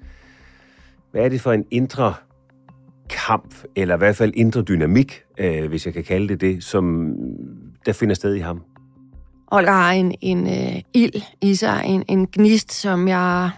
hvad 1.11 1.25
er 1.25 1.29
det 1.29 1.41
for 1.41 1.53
en 1.53 1.65
indre 1.71 2.15
kamp, 3.11 3.55
eller 3.77 3.95
i 3.95 3.99
hvert 3.99 4.17
fald 4.17 4.33
indre 4.37 4.63
dynamik, 4.63 5.23
øh, 5.39 5.69
hvis 5.69 5.87
jeg 5.87 5.95
kan 5.95 6.05
kalde 6.05 6.29
det 6.29 6.41
det, 6.41 6.65
som 6.65 7.15
der 7.87 7.93
finder 7.93 8.15
sted 8.15 8.35
i 8.35 8.39
ham? 8.39 8.63
Olga 9.51 9.71
har 9.71 9.93
en, 9.93 10.15
en 10.21 10.47
øh, 10.47 10.83
ild 10.95 11.23
i 11.41 11.55
sig, 11.55 11.83
en, 11.87 12.05
en 12.09 12.27
gnist, 12.27 12.73
som 12.73 13.09
jeg, 13.09 13.51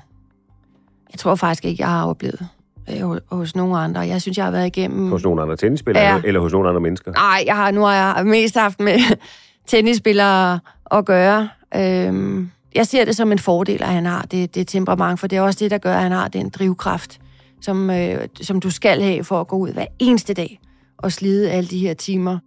jeg 1.13 1.19
tror 1.19 1.35
faktisk 1.35 1.65
ikke, 1.65 1.83
jeg 1.83 1.91
har 1.91 2.07
oplevet 2.07 2.49
øh, 2.91 3.21
hos 3.33 3.57
nogle 3.57 3.79
andre. 3.79 4.01
Jeg 4.01 4.23
synes, 4.23 4.39
jeg 4.39 4.45
har 4.45 4.53
været 4.53 4.67
igennem... 4.67 5.11
Hos 5.11 5.25
nogle 5.25 5.43
andre 5.43 5.57
tennisspillere, 5.57 6.05
ja. 6.05 6.21
eller 6.25 6.41
hos 6.41 6.53
nogle 6.53 6.69
andre 6.69 6.81
mennesker? 6.81 7.13
Nej, 7.13 7.43
jeg 7.47 7.57
har, 7.57 7.71
nu 7.71 7.81
har 7.81 8.17
jeg 8.17 8.27
mest 8.27 8.57
haft 8.57 8.81
med 8.81 8.99
tennisspillere 9.71 10.61
at 10.91 11.05
gøre. 11.05 11.49
Øhm, 11.77 12.51
jeg 12.75 12.87
ser 12.87 13.05
det 13.05 13.17
som 13.17 13.33
en 13.33 13.39
fordel, 13.39 13.83
at 13.83 13.89
han 13.89 14.07
har 14.07 14.23
det, 14.23 14.55
det 14.55 14.69
temperament, 14.69 15.21
for 15.21 15.27
det 15.27 15.37
er 15.39 15.43
også 15.43 15.59
det, 15.65 15.71
der 15.71 15.79
gør, 15.79 15.95
at 15.95 16.03
han 16.03 16.13
har 16.13 16.29
den 16.29 16.49
drivkraft, 16.49 17.21
som, 17.61 17.91
øh, 17.91 18.29
som 18.41 18.61
du 18.61 18.71
skal 18.71 19.03
have 19.03 19.25
for 19.25 19.41
at 19.41 19.49
gå 19.49 19.57
ud 19.57 19.73
hver 19.73 19.87
eneste 19.99 20.35
dag 20.35 20.61
og 20.99 21.13
slide 21.13 21.51
alle 21.51 21.69
de 21.69 21.79
her 21.79 21.95
timer. 21.95 22.39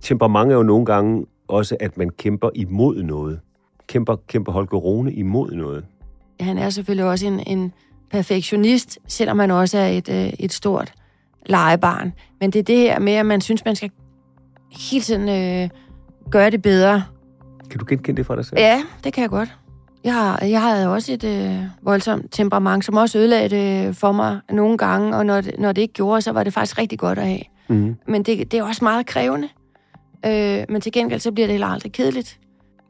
Temperament 0.00 0.52
er 0.52 0.56
jo 0.56 0.62
nogle 0.62 0.86
gange 0.86 1.26
også, 1.48 1.76
at 1.80 1.96
man 1.96 2.10
kæmper 2.10 2.50
imod 2.54 3.02
noget. 3.02 3.40
Kæmper, 3.86 4.16
kæmper 4.28 4.52
Holger 4.52 4.78
Rune 4.78 5.12
imod 5.12 5.50
noget. 5.50 5.84
Han 6.40 6.58
er 6.58 6.70
selvfølgelig 6.70 7.04
også 7.04 7.26
en, 7.26 7.40
en 7.46 7.72
perfektionist, 8.10 8.98
selvom 9.06 9.38
han 9.38 9.50
også 9.50 9.78
er 9.78 9.88
et, 9.88 10.08
øh, 10.08 10.32
et 10.38 10.52
stort 10.52 10.92
legebarn. 11.46 12.12
Men 12.40 12.50
det 12.50 12.58
er 12.58 12.62
det 12.62 12.78
her 12.78 12.98
med, 12.98 13.12
at 13.12 13.26
man 13.26 13.40
synes, 13.40 13.64
man 13.64 13.76
skal 13.76 13.90
hele 14.90 15.04
tiden 15.04 15.28
øh, 15.28 15.68
gøre 16.30 16.50
det 16.50 16.62
bedre. 16.62 17.04
Kan 17.70 17.78
du 17.78 17.84
genkende 17.88 18.16
det 18.16 18.26
fra 18.26 18.36
dig 18.36 18.44
selv? 18.44 18.60
Ja, 18.60 18.82
det 19.04 19.12
kan 19.12 19.22
jeg 19.22 19.30
godt. 19.30 19.56
Jeg, 20.04 20.14
har, 20.14 20.44
jeg 20.44 20.62
havde 20.62 20.88
også 20.88 21.12
et 21.12 21.24
øh, 21.24 21.58
voldsomt 21.82 22.26
temperament, 22.32 22.84
som 22.84 22.96
også 22.96 23.18
ødelagde 23.18 23.48
det 23.48 23.96
for 23.96 24.12
mig 24.12 24.40
nogle 24.50 24.78
gange, 24.78 25.16
og 25.16 25.26
når 25.26 25.40
det, 25.40 25.54
når 25.58 25.72
det 25.72 25.82
ikke 25.82 25.94
gjorde, 25.94 26.22
så 26.22 26.32
var 26.32 26.44
det 26.44 26.52
faktisk 26.52 26.78
rigtig 26.78 26.98
godt 26.98 27.18
at 27.18 27.26
have. 27.26 27.42
Mm. 27.68 27.96
Men 28.08 28.22
det, 28.22 28.52
det 28.52 28.58
er 28.58 28.64
også 28.64 28.84
meget 28.84 29.06
krævende. 29.06 29.48
Øh, 30.26 30.64
men 30.68 30.80
til 30.80 30.92
gengæld, 30.92 31.20
så 31.20 31.32
bliver 31.32 31.46
det 31.46 31.52
heller 31.52 31.66
aldrig 31.66 31.92
kedeligt. 31.92 32.38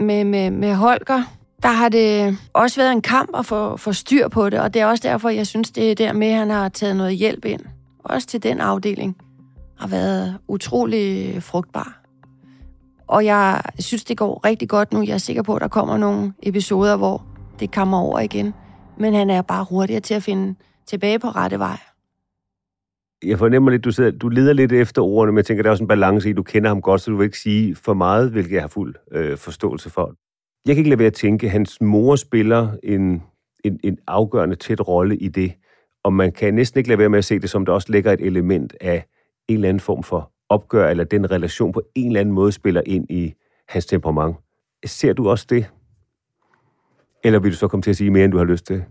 Med, 0.01 0.25
med, 0.25 0.51
med 0.51 0.75
Holger, 0.75 1.23
der 1.63 1.69
har 1.69 1.89
det 1.89 2.39
også 2.53 2.81
været 2.81 2.93
en 2.93 3.03
kamp 3.03 3.31
at 3.39 3.47
få, 3.47 3.77
få 3.77 3.93
styr 3.93 4.29
på 4.29 4.51
det, 4.51 4.61
og 4.61 4.75
det 4.75 4.83
er 4.83 4.87
også 4.87 5.09
derfor, 5.09 5.29
jeg 5.29 5.47
synes, 5.47 5.71
det 5.71 5.91
er 5.91 5.95
der 5.95 6.13
med, 6.13 6.29
at 6.29 6.37
han 6.37 6.51
har 6.51 6.69
taget 6.69 6.97
noget 6.97 7.17
hjælp 7.17 7.45
ind. 7.45 7.61
Også 8.05 8.29
til 8.29 8.43
den 8.43 8.61
afdeling 8.61 9.17
har 9.79 9.89
været 9.89 10.39
utrolig 10.49 11.37
frugtbar. 11.43 12.02
Og 13.13 13.25
jeg 13.25 13.63
synes, 13.79 14.05
det 14.05 14.19
går 14.19 14.47
rigtig 14.47 14.69
godt 14.69 14.93
nu. 14.93 15.03
Jeg 15.03 15.15
er 15.15 15.19
sikker 15.19 15.43
på, 15.43 15.55
at 15.55 15.63
der 15.63 15.69
kommer 15.69 15.97
nogle 15.97 16.33
episoder, 16.43 16.97
hvor 16.97 17.27
det 17.61 17.75
kommer 17.75 17.99
over 17.99 18.21
igen. 18.21 18.55
Men 18.99 19.15
han 19.15 19.31
er 19.31 19.43
bare 19.43 19.67
hurtigere 19.71 20.01
til 20.01 20.15
at 20.15 20.23
finde 20.23 20.55
tilbage 20.87 21.19
på 21.19 21.29
rette 21.29 21.59
vej. 21.59 21.79
Jeg 23.25 23.39
fornemmer 23.39 23.71
lidt, 23.71 23.85
du, 23.85 23.91
sidder, 23.91 24.11
du 24.11 24.29
leder 24.29 24.53
lidt 24.53 24.73
efter 24.73 25.03
ordene, 25.03 25.33
men 25.33 25.37
jeg 25.37 25.47
tænker, 25.47 25.63
der 25.63 25.71
er 25.71 25.73
også 25.73 25.85
en 25.85 25.89
balance 25.89 26.31
i, 26.31 26.33
du 26.33 26.43
kender 26.43 26.69
ham 26.69 26.83
godt, 26.83 27.01
så 27.01 27.11
du 27.11 27.17
vil 27.17 27.25
ikke 27.25 27.39
sige 27.39 27.75
for 27.75 27.95
meget, 27.95 28.31
hvilket 28.31 28.53
jeg 28.53 28.63
har 28.63 28.69
fuld 28.69 28.95
øh, 29.13 29.39
forståelse 29.39 29.91
for. 29.91 30.15
Jeg 30.67 30.75
kan 30.75 30.81
ikke 30.81 30.91
lade 30.91 30.99
være 30.99 31.07
at 31.07 31.15
tænke, 31.15 31.47
at 31.47 31.53
hans 31.53 31.81
mor 31.81 32.17
spiller 32.17 32.69
en, 32.83 33.23
en, 33.65 33.81
en 33.85 33.99
afgørende 34.07 34.57
tæt 34.57 34.89
rolle 34.89 35.17
i 35.17 35.29
det, 35.29 35.53
og 36.05 36.13
man 36.13 36.33
kan 36.33 36.55
næsten 36.55 36.79
ikke 36.79 36.89
lade 36.89 36.99
være 36.99 37.09
med 37.09 37.19
at 37.19 37.25
se 37.25 37.39
det, 37.39 37.51
som 37.51 37.65
der 37.67 37.73
også 37.73 37.93
ligger 37.93 38.13
et 38.13 38.21
element 38.21 38.75
af 38.81 39.05
en 39.49 39.55
eller 39.55 39.69
anden 39.69 39.81
form 39.81 40.03
for 40.03 40.33
opgør, 40.53 40.89
eller 40.89 41.05
den 41.05 41.31
relation 41.31 41.73
på 41.73 41.83
en 41.95 42.07
eller 42.07 42.21
anden 42.21 42.35
måde 42.35 42.53
spiller 42.53 42.83
ind 42.87 43.11
i 43.11 43.35
hans 43.69 43.87
temperament. 43.87 44.37
Ser 44.87 45.13
du 45.13 45.29
også 45.31 45.47
det? 45.49 45.67
Eller 47.25 47.39
vil 47.39 47.53
du 47.53 47.57
så 47.57 47.69
komme 47.69 47.83
til 47.83 47.91
at 47.91 47.97
sige 47.97 48.11
mere, 48.11 48.25
end 48.25 48.33
du 48.33 48.39
har 48.39 48.45
lyst 48.45 48.67
til? 48.67 48.85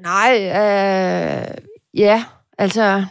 Nej, 0.00 0.34
øh, 0.34 1.58
ja, 1.94 2.24
altså 2.58 3.04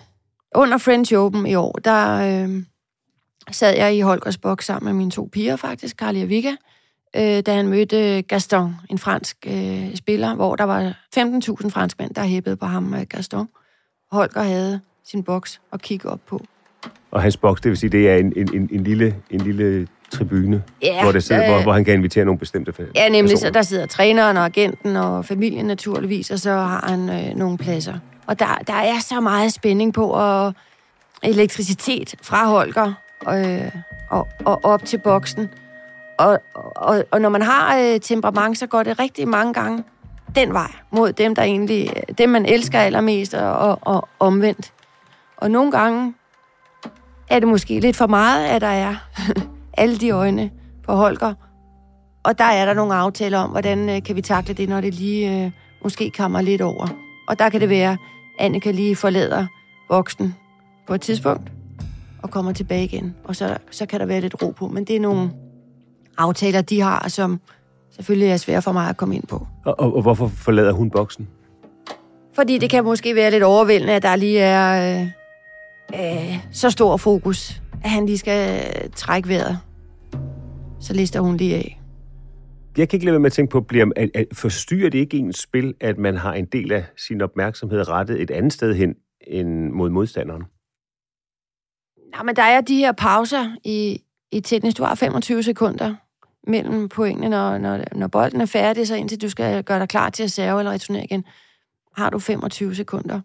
under 0.55 0.77
French 0.77 1.13
Open 1.13 1.45
i 1.45 1.55
år, 1.55 1.71
der 1.71 2.15
øh, 2.15 2.63
sad 3.51 3.75
jeg 3.77 3.95
i 3.95 4.01
Holgers 4.01 4.37
boks 4.37 4.65
sammen 4.65 4.93
med 4.93 4.97
mine 4.97 5.11
to 5.11 5.29
piger 5.31 5.55
faktisk, 5.55 5.95
Carly 5.95 6.23
og 6.23 6.29
Vika, 6.29 6.55
øh, 7.15 7.43
da 7.45 7.53
han 7.53 7.67
mødte 7.67 8.17
øh, 8.17 8.23
Gaston, 8.27 8.75
en 8.89 8.97
fransk 8.97 9.37
øh, 9.47 9.95
spiller, 9.95 10.35
hvor 10.35 10.55
der 10.55 10.63
var 10.63 10.81
15.000 11.15 11.69
franskmænd, 11.69 12.13
der 12.13 12.23
hæppede 12.23 12.57
på 12.57 12.65
ham, 12.65 12.83
med 12.83 13.05
Gaston. 13.05 13.49
Holger 14.11 14.41
havde 14.41 14.81
sin 15.03 15.23
boks 15.23 15.61
at 15.73 15.81
kigge 15.81 16.09
op 16.09 16.19
på. 16.27 16.41
Og 17.11 17.21
hans 17.21 17.37
boks, 17.37 17.61
det 17.61 17.69
vil 17.69 17.77
sige, 17.77 17.89
det 17.89 18.09
er 18.09 18.15
en, 18.15 18.33
en, 18.35 18.55
en, 18.55 18.69
en, 18.71 18.83
lille, 18.83 19.15
en 19.29 19.41
lille 19.41 19.87
tribune, 20.11 20.63
ja, 20.81 21.03
hvor, 21.03 21.11
det 21.11 21.23
sidder, 21.23 21.43
øh, 21.43 21.49
hvor, 21.49 21.61
hvor 21.61 21.73
han 21.73 21.85
kan 21.85 21.93
invitere 21.93 22.25
nogle 22.25 22.39
bestemte 22.39 22.71
personer. 22.71 22.91
Ja, 22.95 23.09
nemlig, 23.09 23.37
så 23.37 23.49
der 23.49 23.61
sidder 23.61 23.85
træneren 23.85 24.37
og 24.37 24.45
agenten 24.45 24.95
og 24.95 25.25
familien 25.25 25.65
naturligvis, 25.65 26.31
og 26.31 26.39
så 26.39 26.51
har 26.51 26.85
han 26.89 27.09
øh, 27.09 27.35
nogle 27.35 27.57
pladser. 27.57 27.93
Og 28.27 28.39
der, 28.39 28.59
der 28.67 28.73
er 28.73 28.99
så 28.99 29.19
meget 29.19 29.53
spænding 29.53 29.93
på, 29.93 30.07
og 30.07 30.53
elektricitet 31.23 32.15
fra 32.21 32.47
Holger 32.47 32.93
øh, 33.29 33.71
og, 34.09 34.27
og 34.45 34.59
op 34.63 34.85
til 34.85 34.97
boksen. 34.97 35.49
Og, 36.17 36.39
og, 36.75 37.03
og 37.11 37.21
når 37.21 37.29
man 37.29 37.41
har 37.41 37.77
øh, 37.77 37.99
temperament, 37.99 38.57
så 38.57 38.67
går 38.67 38.83
det 38.83 38.99
rigtig 38.99 39.27
mange 39.27 39.53
gange 39.53 39.83
den 40.35 40.53
vej 40.53 40.71
mod 40.91 41.13
dem, 41.13 41.35
der 41.35 41.43
egentlig, 41.43 41.93
dem 42.17 42.29
man 42.29 42.45
elsker 42.45 42.79
allermest, 42.79 43.33
og, 43.33 43.53
og, 43.53 43.79
og 43.81 44.07
omvendt. 44.19 44.73
Og 45.37 45.51
nogle 45.51 45.71
gange 45.71 46.13
er 47.29 47.39
det 47.39 47.47
måske 47.47 47.79
lidt 47.79 47.95
for 47.95 48.07
meget, 48.07 48.45
at 48.45 48.61
der 48.61 48.67
er 48.67 48.95
alle 49.77 49.97
de 49.97 50.09
øjne 50.09 50.51
på 50.83 50.93
Holger. 50.93 51.33
Og 52.23 52.37
der 52.37 52.43
er 52.43 52.65
der 52.65 52.73
nogle 52.73 52.93
aftaler 52.93 53.39
om, 53.39 53.49
hvordan 53.49 53.89
øh, 53.89 54.03
kan 54.03 54.15
vi 54.15 54.21
takle 54.21 54.53
det, 54.53 54.69
når 54.69 54.81
det 54.81 54.93
lige 54.93 55.45
øh, 55.45 55.51
måske 55.83 56.11
kommer 56.17 56.41
lidt 56.41 56.61
over. 56.61 56.87
Og 57.27 57.39
der 57.39 57.49
kan 57.49 57.61
det 57.61 57.69
være, 57.69 57.91
at 57.91 57.97
Annika 58.39 58.71
lige 58.71 58.95
forlader 58.95 59.45
voksen 59.89 60.35
på 60.87 60.93
et 60.93 61.01
tidspunkt 61.01 61.51
og 62.23 62.31
kommer 62.31 62.51
tilbage 62.51 62.83
igen. 62.83 63.15
Og 63.23 63.35
så, 63.35 63.57
så 63.71 63.85
kan 63.85 63.99
der 63.99 64.05
være 64.05 64.21
lidt 64.21 64.43
ro 64.43 64.51
på. 64.51 64.67
Men 64.67 64.85
det 64.85 64.95
er 64.95 64.99
nogle 64.99 65.31
aftaler, 66.17 66.61
de 66.61 66.81
har, 66.81 67.09
som 67.09 67.39
selvfølgelig 67.95 68.29
er 68.29 68.37
svære 68.37 68.61
for 68.61 68.71
mig 68.71 68.89
at 68.89 68.97
komme 68.97 69.15
ind 69.15 69.27
på. 69.27 69.47
Og, 69.65 69.79
og, 69.79 69.95
og 69.95 70.01
hvorfor 70.01 70.27
forlader 70.27 70.71
hun 70.71 70.89
boksen? 70.89 71.27
Fordi 72.33 72.57
det 72.57 72.69
kan 72.69 72.83
måske 72.83 73.15
være 73.15 73.31
lidt 73.31 73.43
overvældende, 73.43 73.93
at 73.93 74.03
der 74.03 74.15
lige 74.15 74.39
er 74.39 75.01
øh, 75.01 75.07
øh, 75.93 76.39
så 76.51 76.69
stor 76.69 76.97
fokus, 76.97 77.61
at 77.83 77.89
han 77.89 78.05
lige 78.05 78.17
skal 78.17 78.63
trække 78.91 79.29
vejret. 79.29 79.59
Så 80.79 80.93
lister 80.93 81.19
hun 81.19 81.37
lige 81.37 81.55
af. 81.55 81.79
Jeg 82.77 82.89
kan 82.89 82.97
ikke 82.97 83.05
lade 83.05 83.13
være 83.13 83.19
med 83.19 83.25
at 83.25 83.33
tænke 83.33 83.51
på, 83.51 83.61
bliver, 83.61 83.91
at, 83.95 84.09
at 84.13 84.25
forstyrrer 84.33 84.89
det 84.89 84.99
ikke 84.99 85.17
ens 85.17 85.39
spil, 85.39 85.73
at 85.81 85.97
man 85.97 86.17
har 86.17 86.33
en 86.33 86.45
del 86.45 86.71
af 86.71 86.85
sin 87.07 87.21
opmærksomhed 87.21 87.89
rettet 87.89 88.21
et 88.21 88.31
andet 88.31 88.53
sted 88.53 88.75
hen 88.75 88.95
end 89.27 89.69
mod 89.69 89.89
modstanderen? 89.89 90.43
Nej, 92.11 92.23
men 92.23 92.35
der 92.35 92.43
er 92.43 92.61
de 92.61 92.77
her 92.77 92.91
pauser 92.91 93.55
i, 93.63 94.03
i 94.31 94.39
tennis. 94.39 94.75
Du 94.75 94.83
har 94.83 94.95
25 94.95 95.43
sekunder 95.43 95.95
mellem 96.47 96.89
pointene, 96.89 97.29
når, 97.29 97.57
når, 97.57 97.83
når 97.95 98.07
bolden 98.07 98.41
er 98.41 98.45
færdig, 98.45 98.87
så 98.87 98.95
indtil 98.95 99.21
du 99.21 99.29
skal 99.29 99.63
gøre 99.63 99.79
dig 99.79 99.89
klar 99.89 100.09
til 100.09 100.23
at 100.23 100.31
serve 100.31 100.59
eller 100.59 100.71
returnere 100.71 101.03
igen, 101.03 101.25
har 101.95 102.09
du 102.09 102.19
25 102.19 102.75
sekunder. 102.75 103.21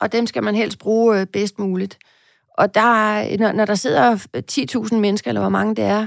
Og 0.00 0.12
dem 0.12 0.26
skal 0.26 0.42
man 0.42 0.54
helst 0.54 0.78
bruge 0.78 1.20
øh, 1.20 1.26
bedst 1.26 1.58
muligt. 1.58 1.98
Og 2.58 2.74
der, 2.74 3.38
når, 3.38 3.52
når 3.52 3.64
der 3.64 3.74
sidder 3.74 4.16
10.000 4.88 4.96
mennesker, 4.96 5.28
eller 5.30 5.40
hvor 5.40 5.50
mange 5.50 5.74
det 5.74 5.84
er, 5.84 6.06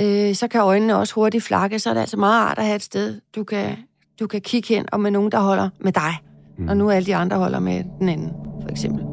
øh, 0.00 0.34
så 0.34 0.48
kan 0.48 0.60
øjnene 0.60 0.96
også 0.96 1.14
hurtigt 1.14 1.44
flakke, 1.44 1.78
så 1.78 1.90
er 1.90 1.94
det 1.94 2.00
altså 2.00 2.16
meget 2.16 2.46
rart 2.48 2.58
at 2.58 2.64
have 2.64 2.76
et 2.76 2.82
sted, 2.82 3.20
du 3.36 3.44
kan, 3.44 3.76
du 4.20 4.26
kan 4.26 4.40
kigge 4.40 4.74
hen, 4.74 4.86
og 4.92 5.00
med 5.00 5.10
nogen, 5.10 5.32
der 5.32 5.38
holder 5.38 5.68
med 5.80 5.92
dig. 5.92 6.12
Mm. 6.58 6.68
Og 6.68 6.76
nu 6.76 6.90
alle 6.90 7.06
de 7.06 7.16
andre 7.16 7.36
holder 7.36 7.58
med 7.58 7.84
den 7.98 8.08
anden, 8.08 8.32
for 8.62 8.70
eksempel. 8.70 9.04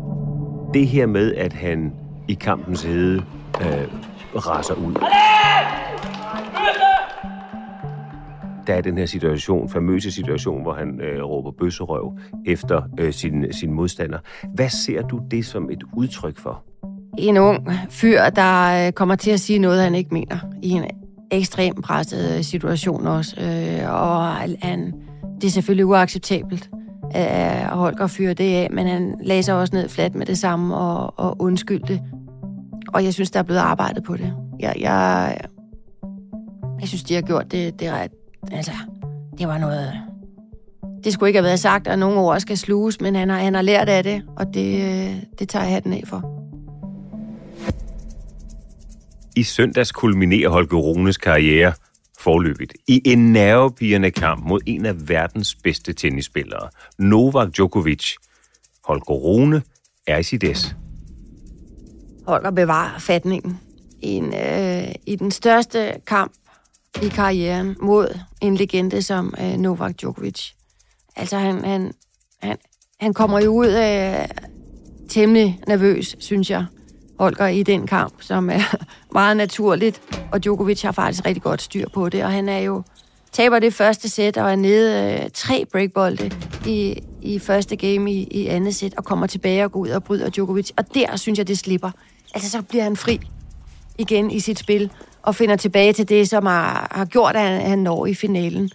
Det 0.74 0.88
her 0.88 1.06
med, 1.06 1.36
at 1.36 1.54
han 1.54 1.94
i 2.28 2.34
kampens 2.34 2.84
hede 2.84 3.24
øh, 3.62 3.88
raser 4.36 4.74
ud. 4.74 4.96
Der 8.68 8.74
er 8.74 8.82
den 8.82 8.98
her 8.98 9.06
situation, 9.06 9.70
famøse 9.70 10.12
situation, 10.12 10.62
hvor 10.62 10.74
han 10.74 11.02
øh, 11.02 11.24
råber 11.24 11.52
bøsserøv 11.52 12.18
efter 12.46 12.82
øh, 13.00 13.14
sin, 13.14 13.54
sin 13.54 13.74
modstander. 13.74 14.18
Hvad 14.54 14.70
ser 14.70 15.02
du 15.02 15.20
det 15.32 15.46
som 15.46 15.70
et 15.70 15.84
udtryk 15.94 16.40
for? 16.40 16.64
En 17.18 17.38
ung 17.38 17.70
fyr, 17.90 18.30
der 18.30 18.88
øh, 18.88 18.92
kommer 18.92 19.16
til 19.16 19.32
at 19.32 19.40
sige 19.40 19.60
noget, 19.60 19.84
han 19.84 19.96
ikke 19.96 20.14
mener 20.14 20.38
i 20.62 20.70
en 20.70 20.84
ekstremt 21.32 21.84
presset 21.84 22.38
øh, 22.38 22.44
situation 22.44 23.08
også. 23.08 23.36
Øh, 23.42 23.94
og 23.94 24.26
han, 24.62 24.94
det 25.42 25.48
er 25.48 25.52
selvfølgelig 25.52 25.86
uacceptabelt 25.86 26.70
øh, 27.06 27.72
at 27.72 27.78
Holger 27.78 28.08
fyre 28.08 28.34
det 28.34 28.56
af, 28.56 28.68
men 28.72 28.88
han 28.88 29.16
lagde 29.24 29.44
sig 29.44 29.56
også 29.56 29.76
ned 29.76 29.90
fladt 29.90 30.16
med 30.16 30.26
det 30.26 30.38
samme 30.38 30.76
og, 30.76 31.20
og 31.20 31.42
undskyldte. 31.42 32.02
Og 32.94 33.04
jeg 33.04 33.14
synes, 33.14 33.32
der 33.32 33.40
er 33.40 33.44
blevet 33.44 33.60
arbejdet 33.60 34.04
på 34.04 34.18
det. 34.18 34.34
Jeg, 34.60 34.76
jeg, 34.80 35.38
jeg 36.80 36.88
synes, 36.88 37.04
de 37.04 37.14
har 37.14 37.22
gjort 37.22 37.52
det, 37.52 37.80
det 37.80 37.92
ret. 37.92 38.12
Altså, 38.52 38.72
det 39.38 39.48
var 39.48 39.58
noget... 39.58 39.94
Det 41.04 41.14
skulle 41.14 41.30
ikke 41.30 41.38
have 41.38 41.46
været 41.46 41.60
sagt, 41.60 41.88
at 41.88 42.00
nogle 42.00 42.20
ord 42.20 42.40
skal 42.40 42.58
sluges, 42.58 43.02
men 43.02 43.16
han 43.16 43.30
har, 43.30 43.38
han 43.38 43.54
har 43.54 43.62
lært 43.62 43.90
af 43.90 44.04
det, 44.04 44.24
og 44.38 44.54
det, 44.54 45.28
det 45.40 45.50
tager 45.50 45.64
jeg 45.64 45.74
hatten 45.74 45.94
af 45.94 46.04
for. 46.06 46.42
I 49.36 49.44
søndags 49.44 49.92
kulminerer 49.92 50.50
Holger 50.50 50.78
Runes 50.78 51.18
karriere 51.18 51.74
forløbigt 52.20 52.74
i 52.88 53.02
en 53.06 53.34
nervepirrende 53.34 54.12
kamp 54.12 54.46
mod 54.46 54.60
en 54.66 54.86
af 54.86 55.10
verdens 55.10 55.56
bedste 55.56 55.94
tennisspillere, 55.94 56.70
Novak 56.98 57.48
Djokovic. 57.56 58.16
Holger 58.84 59.14
Rune 59.14 59.62
er 60.08 60.18
i 60.18 60.24
sit 60.24 60.44
es. 60.44 60.76
Holger 62.28 62.52
bevarer 62.52 63.00
fatningen 63.00 63.60
i, 64.02 64.08
en, 64.08 64.34
øh, 64.34 64.96
i 65.06 65.16
den 65.16 65.32
største 65.32 65.94
kamp 66.08 66.32
i 67.02 67.08
karrieren 67.08 67.76
mod 67.82 68.20
en 68.42 68.56
legende 68.56 69.02
som 69.02 69.34
øh, 69.42 69.58
Novak 69.58 70.02
Djokovic. 70.02 70.52
Altså, 71.16 71.38
han, 71.38 71.66
han, 71.66 71.94
han, 72.40 72.58
han 73.00 73.14
kommer 73.14 73.40
jo 73.40 73.52
ud 73.52 73.68
af 73.68 74.30
temmelig 75.10 75.60
nervøs, 75.68 76.16
synes 76.20 76.50
jeg, 76.50 76.66
Holger, 77.20 77.48
i 77.48 77.64
den 77.64 77.88
kamp, 77.88 78.14
som 78.22 78.50
er 78.50 78.76
meget 79.14 79.38
naturligt. 79.38 80.02
Og 80.32 80.44
Djokovic 80.44 80.82
har 80.82 80.92
faktisk 80.92 81.26
rigtig 81.26 81.44
godt 81.44 81.62
styr 81.62 81.86
på 81.94 82.10
det, 82.10 82.24
og 82.24 82.32
han 82.32 82.50
er 82.50 82.60
jo 82.60 82.84
taber 83.32 83.60
det 83.60 83.74
første 83.74 84.10
sæt 84.10 84.38
og 84.38 84.52
er 84.52 84.56
nede 84.56 85.14
øh, 85.24 85.30
tre 85.34 85.66
breakbolde 85.72 86.32
i, 86.66 87.04
i 87.22 87.40
første 87.40 87.76
game 87.76 88.12
i, 88.12 88.24
i 88.24 88.48
andet 88.48 88.76
sæt 88.76 88.94
og 88.98 89.04
kommer 89.04 89.28
tilbage 89.28 89.64
og 89.64 89.72
går 89.72 89.80
ud 89.80 89.90
og 89.90 90.04
bryder 90.04 90.30
Djokovic. 90.30 90.72
Og 90.78 90.94
der 90.94 91.16
synes 91.16 91.40
jeg, 91.40 91.48
det 91.48 91.58
slipper. 91.58 91.92
Altså, 92.34 92.50
så 92.50 92.62
bliver 92.62 92.84
han 92.84 92.96
fri 92.96 93.20
igen 93.98 94.32
i 94.32 94.40
sit 94.40 94.60
spil 94.60 94.92
og 95.24 95.36
finder 95.36 95.56
tilbage 95.56 95.94
til 95.94 96.10
det, 96.10 96.30
som 96.30 96.46
har, 96.46 96.88
har 96.92 97.06
gjort, 97.06 97.36
at 97.36 97.62
han 97.62 97.80
når 97.80 98.06
i 98.06 98.14
finalen. 98.14 98.70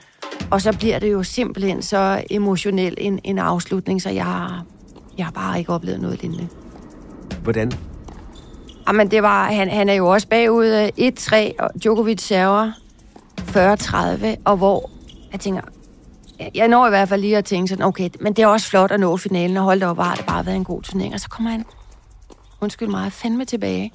Og 0.50 0.60
så 0.60 0.72
bliver 0.78 0.98
det 0.98 1.12
jo 1.12 1.22
simpelthen 1.22 1.82
så 1.82 2.24
emotionel 2.30 2.94
en, 2.98 3.20
en 3.24 3.38
afslutning, 3.38 4.02
så 4.02 4.10
jeg 4.10 4.50
jeg 5.18 5.26
har 5.26 5.32
bare 5.32 5.58
ikke 5.58 5.72
oplevet 5.72 6.00
noget 6.00 6.22
lignende. 6.22 6.48
Hvordan? 7.42 7.72
Jamen, 8.88 9.10
det 9.10 9.22
var, 9.22 9.44
han, 9.44 9.70
han 9.70 9.88
er 9.88 9.94
jo 9.94 10.08
også 10.08 10.28
bagud 10.28 10.90
1-3, 10.98 11.64
og 11.64 11.70
Djokovic 11.82 12.22
server 12.22 12.72
40-30, 13.40 14.36
og 14.44 14.56
hvor 14.56 14.90
jeg 15.32 15.40
tænker, 15.40 15.60
jeg 16.54 16.68
når 16.68 16.86
i 16.86 16.90
hvert 16.90 17.08
fald 17.08 17.20
lige 17.20 17.36
at 17.36 17.44
tænke 17.44 17.68
sådan, 17.68 17.84
okay, 17.84 18.10
men 18.20 18.32
det 18.32 18.42
er 18.42 18.46
også 18.46 18.68
flot 18.68 18.90
at 18.90 19.00
nå 19.00 19.16
finalen, 19.16 19.56
og 19.56 19.62
holde 19.62 19.86
op, 19.86 19.98
har 19.98 20.14
det 20.14 20.26
bare 20.26 20.46
været 20.46 20.56
en 20.56 20.64
god 20.64 20.82
turnering. 20.82 21.14
Og 21.14 21.20
så 21.20 21.28
kommer 21.28 21.50
han, 21.50 21.64
undskyld 22.60 22.88
mig, 22.88 23.12
fandme 23.12 23.44
tilbage. 23.44 23.92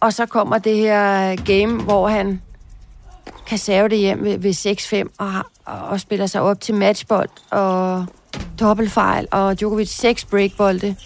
Og 0.00 0.12
så 0.12 0.26
kommer 0.26 0.58
det 0.58 0.76
her 0.76 1.36
game, 1.36 1.82
hvor 1.82 2.08
han 2.08 2.42
kan 3.46 3.58
save 3.58 3.88
det 3.88 3.98
hjem 3.98 4.24
ved, 4.24 4.38
ved 4.38 5.06
6-5, 5.08 5.14
og, 5.18 5.32
og 5.90 6.00
spiller 6.00 6.26
sig 6.26 6.40
op 6.40 6.60
til 6.60 6.74
matchbold, 6.74 7.28
og 7.50 8.06
dobbeltfejl, 8.60 9.28
og 9.30 9.58
Djokovic 9.58 9.88
6 9.88 10.24
breakbolde. 10.24 10.86
Yeah! 10.86 10.96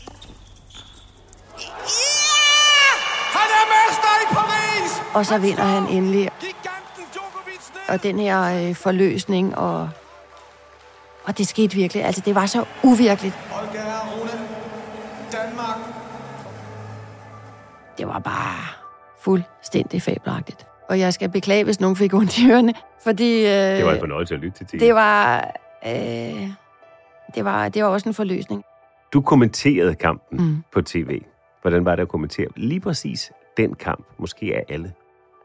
Han 3.32 3.48
er 3.60 3.64
mester 3.72 4.22
i 4.22 4.34
Paris! 4.34 5.02
Og 5.14 5.26
så 5.26 5.38
vinder 5.38 5.64
han 5.64 5.88
endelig. 5.88 6.30
Og 7.88 8.02
den 8.02 8.18
her 8.18 8.68
øh, 8.68 8.74
forløsning, 8.74 9.58
og, 9.58 9.90
og 11.24 11.38
det 11.38 11.48
skete 11.48 11.76
virkelig. 11.76 12.04
Altså, 12.04 12.22
det 12.24 12.34
var 12.34 12.46
så 12.46 12.64
uvirkeligt. 12.82 13.34
Danmark. 15.32 15.76
Det 17.98 18.06
var 18.06 18.18
bare 18.18 18.71
fuldstændig 19.24 20.02
fabelagtigt. 20.02 20.66
Og 20.88 20.98
jeg 20.98 21.12
skal 21.12 21.28
beklage, 21.28 21.64
hvis 21.64 21.80
nogen 21.80 21.96
fik 21.96 22.14
ondt 22.14 22.38
i 22.38 22.50
ørene, 22.50 22.74
fordi... 23.04 23.40
Øh, 23.46 23.50
Det 23.52 23.86
var 23.86 23.92
en 23.92 24.00
fornøjelse 24.00 24.34
at 24.34 24.40
lytte 24.40 24.64
til. 24.64 24.80
Det 24.80 24.94
var, 24.94 25.50
øh, 25.86 26.48
det 27.34 27.44
var, 27.44 27.68
det 27.68 27.82
var 27.84 27.88
også 27.88 28.08
en 28.08 28.14
forløsning. 28.14 28.64
Du 29.12 29.20
kommenterede 29.20 29.94
kampen 29.94 30.38
Mm. 30.46 30.62
på 30.72 30.82
tv. 30.82 31.20
Hvordan 31.62 31.84
var 31.84 31.94
det 31.96 32.02
at 32.02 32.08
kommentere 32.08 32.46
lige 32.56 32.80
præcis 32.80 33.32
den 33.56 33.74
kamp? 33.74 34.04
Måske 34.18 34.46
af 34.56 34.74
alle. 34.74 34.92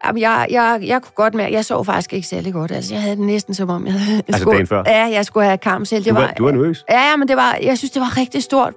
Jamen, 0.05 0.21
jeg, 0.21 0.47
jeg, 0.51 0.79
jeg 0.85 1.01
kunne 1.01 1.11
godt 1.15 1.33
mærke, 1.33 1.53
jeg 1.53 1.65
så 1.65 1.83
faktisk 1.83 2.13
ikke 2.13 2.27
særlig 2.27 2.53
godt. 2.53 2.71
Altså, 2.71 2.93
jeg 2.93 3.01
havde 3.01 3.15
det 3.15 3.25
næsten 3.25 3.53
som 3.53 3.69
om, 3.69 3.85
jeg, 3.85 3.93
havde, 3.93 4.17
Altså 4.27 4.41
skulle, 4.41 4.55
dagen 4.55 4.67
før? 4.67 4.83
Ja, 4.85 5.05
jeg 5.13 5.25
skulle 5.25 5.45
have 5.45 5.57
kamp 5.57 5.85
selv. 5.85 6.03
Det 6.03 6.09
Du 6.13 6.19
var- 6.19 6.33
du 6.37 6.43
var 6.43 6.51
nervøs? 6.51 6.85
Ja, 6.89 7.09
ja, 7.09 7.15
men 7.17 7.27
det 7.27 7.37
var, 7.37 7.57
jeg 7.63 7.77
synes, 7.77 7.91
det 7.91 7.99
var 8.01 8.17
rigtig 8.17 8.43
stort. 8.43 8.73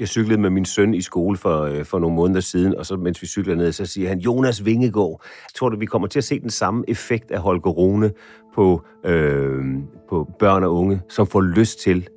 Jeg 0.00 0.08
cyklede 0.08 0.40
med 0.40 0.50
min 0.50 0.64
søn 0.64 0.94
i 0.94 1.00
skole 1.00 1.36
for, 1.36 1.62
øh, 1.62 1.84
for 1.84 1.98
nogle 1.98 2.16
måneder 2.16 2.40
siden, 2.40 2.74
og 2.76 2.86
så 2.86 2.96
mens 2.96 3.22
vi 3.22 3.26
cykler 3.26 3.54
ned, 3.54 3.72
så 3.72 3.86
siger 3.86 4.08
han, 4.08 4.18
Jonas 4.18 4.64
Vingegaard, 4.64 5.24
tror 5.54 5.68
du, 5.68 5.76
vi 5.78 5.86
kommer 5.86 6.08
til 6.08 6.18
at 6.18 6.24
se 6.24 6.40
den 6.40 6.50
samme 6.50 6.84
effekt 6.88 7.30
af 7.30 7.40
Holger 7.40 7.70
Rune 7.70 8.10
på, 8.54 8.82
øh, 9.06 9.64
på 10.08 10.28
børn 10.38 10.64
og 10.64 10.74
unge, 10.74 11.00
som 11.08 11.26
får 11.26 11.40
lyst 11.40 11.78
til 11.78 12.08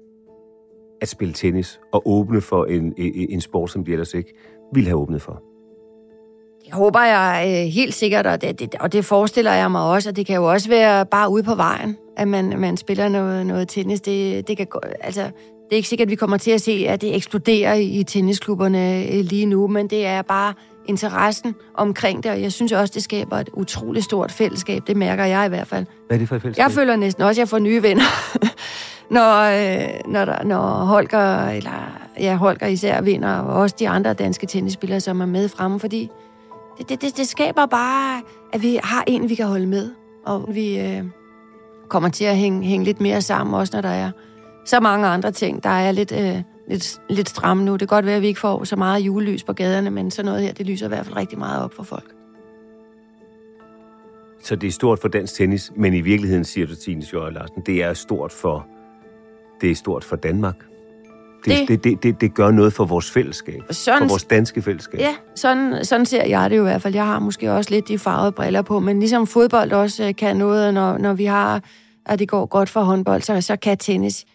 at 1.02 1.08
spille 1.08 1.34
tennis 1.34 1.80
og 1.94 2.02
åbne 2.06 2.42
for 2.42 2.66
en, 2.66 2.94
en, 2.98 3.30
en 3.30 3.42
sport, 3.42 3.72
som 3.72 3.86
de 3.86 3.92
ellers 3.92 4.14
ikke 4.14 4.34
ville 4.74 4.90
have 4.90 5.00
åbnet 5.00 5.22
for? 5.22 5.44
Det 6.66 6.74
håber 6.74 7.00
jeg 7.00 7.46
øh, 7.48 7.72
helt 7.74 7.94
sikkert, 7.94 8.28
og 8.28 8.42
det, 8.42 8.60
det, 8.60 8.76
og 8.80 8.94
det 8.94 9.06
forestiller 9.06 9.54
jeg 9.54 9.72
mig 9.72 9.82
også, 9.82 10.10
og 10.10 10.16
det 10.16 10.26
kan 10.26 10.36
jo 10.36 10.52
også 10.52 10.70
være 10.70 11.06
bare 11.06 11.30
ude 11.32 11.44
på 11.44 11.56
vejen, 11.56 11.98
at 12.18 12.28
man, 12.28 12.60
man 12.60 12.78
spiller 12.78 13.10
noget, 13.10 13.46
noget 13.46 13.68
tennis. 13.68 14.02
Det, 14.02 14.48
det, 14.48 14.58
kan, 14.58 14.66
gå- 14.68 14.80
altså, 15.00 15.32
det 15.66 15.72
er 15.72 15.76
ikke 15.76 15.90
sikkert, 15.90 16.06
at 16.06 16.10
vi 16.10 16.16
kommer 16.16 16.38
til 16.38 16.52
at 16.52 16.62
se, 16.62 16.86
at 16.88 17.02
det 17.02 17.16
eksploderer 17.16 17.74
i, 17.74 18.04
tennisklubberne 18.04 19.06
øh, 19.12 19.20
lige 19.24 19.46
nu, 19.46 19.68
men 19.68 19.88
det 19.88 20.06
er 20.06 20.22
bare 20.22 20.54
interessen 20.86 21.56
omkring 21.74 22.24
det, 22.24 22.32
og 22.32 22.42
jeg 22.42 22.52
synes 22.52 22.72
også, 22.72 22.92
det 22.94 23.04
skaber 23.04 23.38
et 23.38 23.50
utroligt 23.54 24.06
stort 24.06 24.32
fællesskab. 24.32 24.82
Det 24.88 24.98
mærker 24.98 25.26
jeg 25.26 25.46
i 25.46 25.50
hvert 25.50 25.68
fald. 25.68 25.86
Hvad 26.08 26.18
er 26.18 26.20
det 26.20 26.28
for 26.28 26.36
et 26.36 26.42
fællesskab? 26.42 26.64
Jeg 26.64 26.72
føler 26.72 26.96
næsten 26.96 27.24
også, 27.24 27.42
at 27.42 27.44
jeg 27.44 27.50
får 27.50 27.60
nye 27.60 27.84
venner, 27.84 28.04
når, 29.16 29.42
øh, 29.42 30.12
når, 30.14 30.26
der, 30.26 30.44
når 30.44 30.68
Holger, 30.68 31.50
eller 31.50 32.00
ja, 32.20 32.36
Holger 32.36 32.68
især 32.68 33.02
vinder, 33.02 33.38
og 33.38 33.62
også 33.62 33.76
de 33.80 33.90
andre 33.90 34.14
danske 34.14 34.48
tennisspillere, 34.48 35.00
som 35.00 35.22
er 35.22 35.26
med 35.26 35.50
fremme, 35.50 35.80
fordi 35.80 36.10
det, 36.78 36.90
det, 36.90 37.02
det, 37.02 37.18
det 37.18 37.28
skaber 37.28 37.66
bare, 37.66 38.22
at 38.54 38.62
vi 38.62 38.80
har 38.84 39.04
en, 39.08 39.30
vi 39.30 39.36
kan 39.36 39.46
holde 39.46 39.68
med, 39.68 39.92
og 40.26 40.50
vi 40.52 40.80
øh, 40.80 41.04
kommer 41.90 42.10
til 42.10 42.26
at 42.26 42.38
hænge, 42.38 42.68
hænge 42.68 42.86
lidt 42.86 43.02
mere 43.02 43.22
sammen, 43.22 43.56
også 43.56 43.72
når 43.74 43.82
der 43.82 43.90
er 43.90 44.12
så 44.66 44.80
mange 44.80 45.08
andre 45.08 45.32
ting, 45.32 45.64
der 45.64 45.70
er 45.70 45.92
lidt, 45.92 46.12
øh, 46.12 46.42
lidt, 46.68 47.02
lidt 47.10 47.30
stramme 47.30 47.64
nu. 47.66 47.72
Det 47.72 47.80
kan 47.80 47.88
godt 47.88 48.06
være, 48.06 48.16
at 48.16 48.22
vi 48.22 48.28
ikke 48.28 48.40
får 48.40 48.64
så 48.64 48.76
meget 48.76 49.00
julelys 49.00 49.44
på 49.44 49.54
gaderne, 49.54 49.90
men 49.90 50.12
sådan 50.12 50.26
noget 50.26 50.44
her, 50.44 50.54
det 50.54 50.66
lyser 50.66 50.86
i 50.86 50.90
hvert 50.90 51.06
fald 51.06 51.16
rigtig 51.18 51.38
meget 51.40 51.64
op 51.64 51.74
for 51.74 51.84
folk. 51.84 52.12
Så 54.44 54.56
det 54.56 54.68
er 54.68 54.72
stort 54.72 55.00
for 55.00 55.08
dansk 55.08 55.34
tennis, 55.36 55.72
men 55.76 55.94
i 55.94 56.02
virkeligheden, 56.02 56.46
siger 56.46 56.68
du, 56.68 56.76
Tine 56.76 57.06
Sjøger 57.06 57.30
Larsen, 57.30 57.62
det 57.66 57.84
er 57.84 57.94
stort 57.94 58.32
for, 58.32 58.68
det 59.62 59.72
er 59.72 59.76
stort 59.76 60.04
for 60.04 60.16
Danmark. 60.16 60.56
Det, 61.46 61.58
Det- 61.60 61.68
det, 61.68 61.84
det, 61.84 62.04
det, 62.04 62.22
det 62.22 62.34
gør 62.34 62.52
noget 62.52 62.74
for 62.74 62.86
vores 62.86 63.12
fællesskab. 63.12 63.62
Sådan- 63.72 64.00
For 64.02 64.08
vores 64.08 64.24
danske 64.24 64.62
fællesskab. 64.62 65.00
Ja, 65.00 65.16
sådan, 65.36 65.86
sådan 65.86 66.06
ser 66.06 66.26
jeg 66.26 66.50
det 66.50 66.58
jo 66.58 66.62
i 66.62 66.66
hvert 66.66 66.82
fald. 66.82 66.94
Jeg 66.96 67.06
har 67.06 67.20
måske 67.20 67.52
også 67.52 67.72
lidt 67.72 67.88
de 67.88 68.00
farvede 68.00 68.32
briller 68.32 68.62
på, 68.62 68.80
men 68.80 69.00
ligesom 69.00 69.28
fodbold 69.28 69.72
også 69.72 70.04
øh, 70.08 70.16
kan 70.16 70.36
noget, 70.38 70.74
når, 70.74 70.98
når 70.98 71.14
vi 71.14 71.26
har, 71.26 71.64
at 72.06 72.20
det 72.20 72.30
går 72.30 72.46
godt 72.46 72.70
for 72.70 72.82
håndbold, 72.82 73.22
så, 73.22 73.42
så 73.42 73.56
kan 73.56 73.78
tennis 73.78 74.26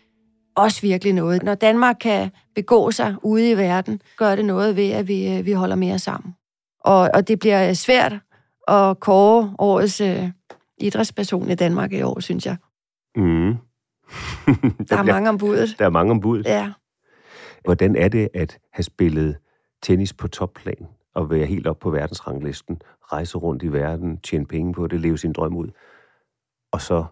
også 0.57 0.81
virkelig 0.81 1.13
noget. 1.13 1.43
Når 1.43 1.55
Danmark 1.55 1.97
kan 2.01 2.31
begå 2.55 2.91
sig 2.91 3.17
ude 3.23 3.51
i 3.51 3.57
verden, 3.57 4.03
gør 4.17 4.37
det 4.37 4.45
noget 4.45 4.77
ved, 4.77 4.91
at 4.91 5.09
vi, 5.09 5.39
øh, 5.39 5.47
vi 5.47 5.53
holder 5.53 5.77
mere 5.77 5.99
sammen. 5.99 6.35
Og, 6.81 7.11
og 7.15 7.29
det 7.29 7.39
bliver 7.39 7.75
svært 7.75 8.13
at 8.69 9.01
kåre 9.01 9.55
årets 9.59 10.01
øh, 10.01 10.31
idrætsperson 10.79 11.51
i 11.51 11.55
Danmark 11.55 11.93
i 11.93 12.03
år, 12.03 12.21
synes 12.21 12.47
jeg. 12.47 12.57
Mm. 13.17 13.57
Der 14.89 14.97
er 14.97 15.03
mange 15.03 15.29
om 15.29 15.39
budet. 15.39 15.75
Der 15.79 15.85
er 15.85 15.91
mange 15.91 16.11
om 16.11 16.21
budet. 16.21 16.47
Ja. 16.47 16.73
Hvordan 17.65 17.97
er 17.97 18.09
det 18.09 18.29
at 18.35 18.59
have 18.73 18.83
spillet 18.83 19.37
tennis 19.83 20.13
på 20.13 20.29
topplan 20.29 20.87
og 21.15 21.31
være 21.31 21.47
helt 21.47 21.67
op 21.67 21.79
på 21.79 21.91
verdensranglisten, 21.91 22.83
rejse 23.13 23.39
rundt 23.39 23.63
i 23.63 23.73
verden, 23.73 24.21
tjene 24.21 24.47
penge 24.47 24.73
på 24.73 24.87
det, 24.87 25.01
leve 25.01 25.19
sin 25.19 25.33
drøm 25.33 25.57
ud, 25.57 25.69
og 26.73 26.81
så 26.81 27.05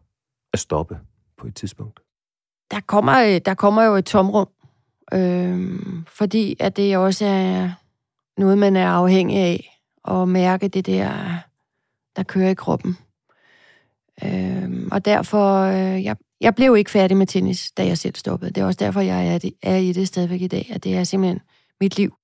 at 0.53 0.59
stoppe 0.59 0.99
på 1.37 1.47
et 1.47 1.55
tidspunkt? 1.55 2.01
Der 2.71 2.81
kommer, 2.81 3.25
øh, 3.25 3.41
der 3.45 3.55
kommer 3.55 3.83
jo 3.83 3.95
et 3.95 4.05
tomrum, 4.05 4.49
øh, 5.15 5.81
fordi 6.07 6.57
at 6.61 6.77
det 6.77 6.97
også 6.97 7.25
er 7.25 7.71
noget, 8.41 8.59
man 8.59 8.77
er 8.77 8.89
afhængig 8.89 9.39
af, 9.39 9.81
at 10.09 10.29
mærke 10.29 10.69
det 10.69 10.87
der, 10.87 11.11
der 12.17 12.23
kører 12.23 12.51
i 12.51 12.55
kroppen. 12.55 12.97
Øh, 14.25 14.89
og 14.93 15.05
derfor, 15.05 15.63
øh, 15.63 16.05
jeg, 16.05 16.17
jeg 16.41 16.55
blev 16.55 16.77
ikke 16.77 16.91
færdig 16.91 17.17
med 17.17 17.27
tennis, 17.27 17.73
da 17.73 17.87
jeg 17.87 17.99
selv 17.99 18.15
stoppede. 18.15 18.51
Det 18.51 18.61
er 18.61 18.67
også 18.67 18.85
derfor, 18.85 19.01
jeg 19.01 19.35
er, 19.35 19.51
er 19.63 19.77
i 19.77 19.93
det 19.93 20.09
stadigvæk 20.09 20.41
i 20.41 20.47
dag, 20.47 20.71
at 20.75 20.85
det 20.85 20.97
er 20.97 21.05
simpelthen 21.05 21.41
mit 21.81 21.97
liv. 21.97 22.15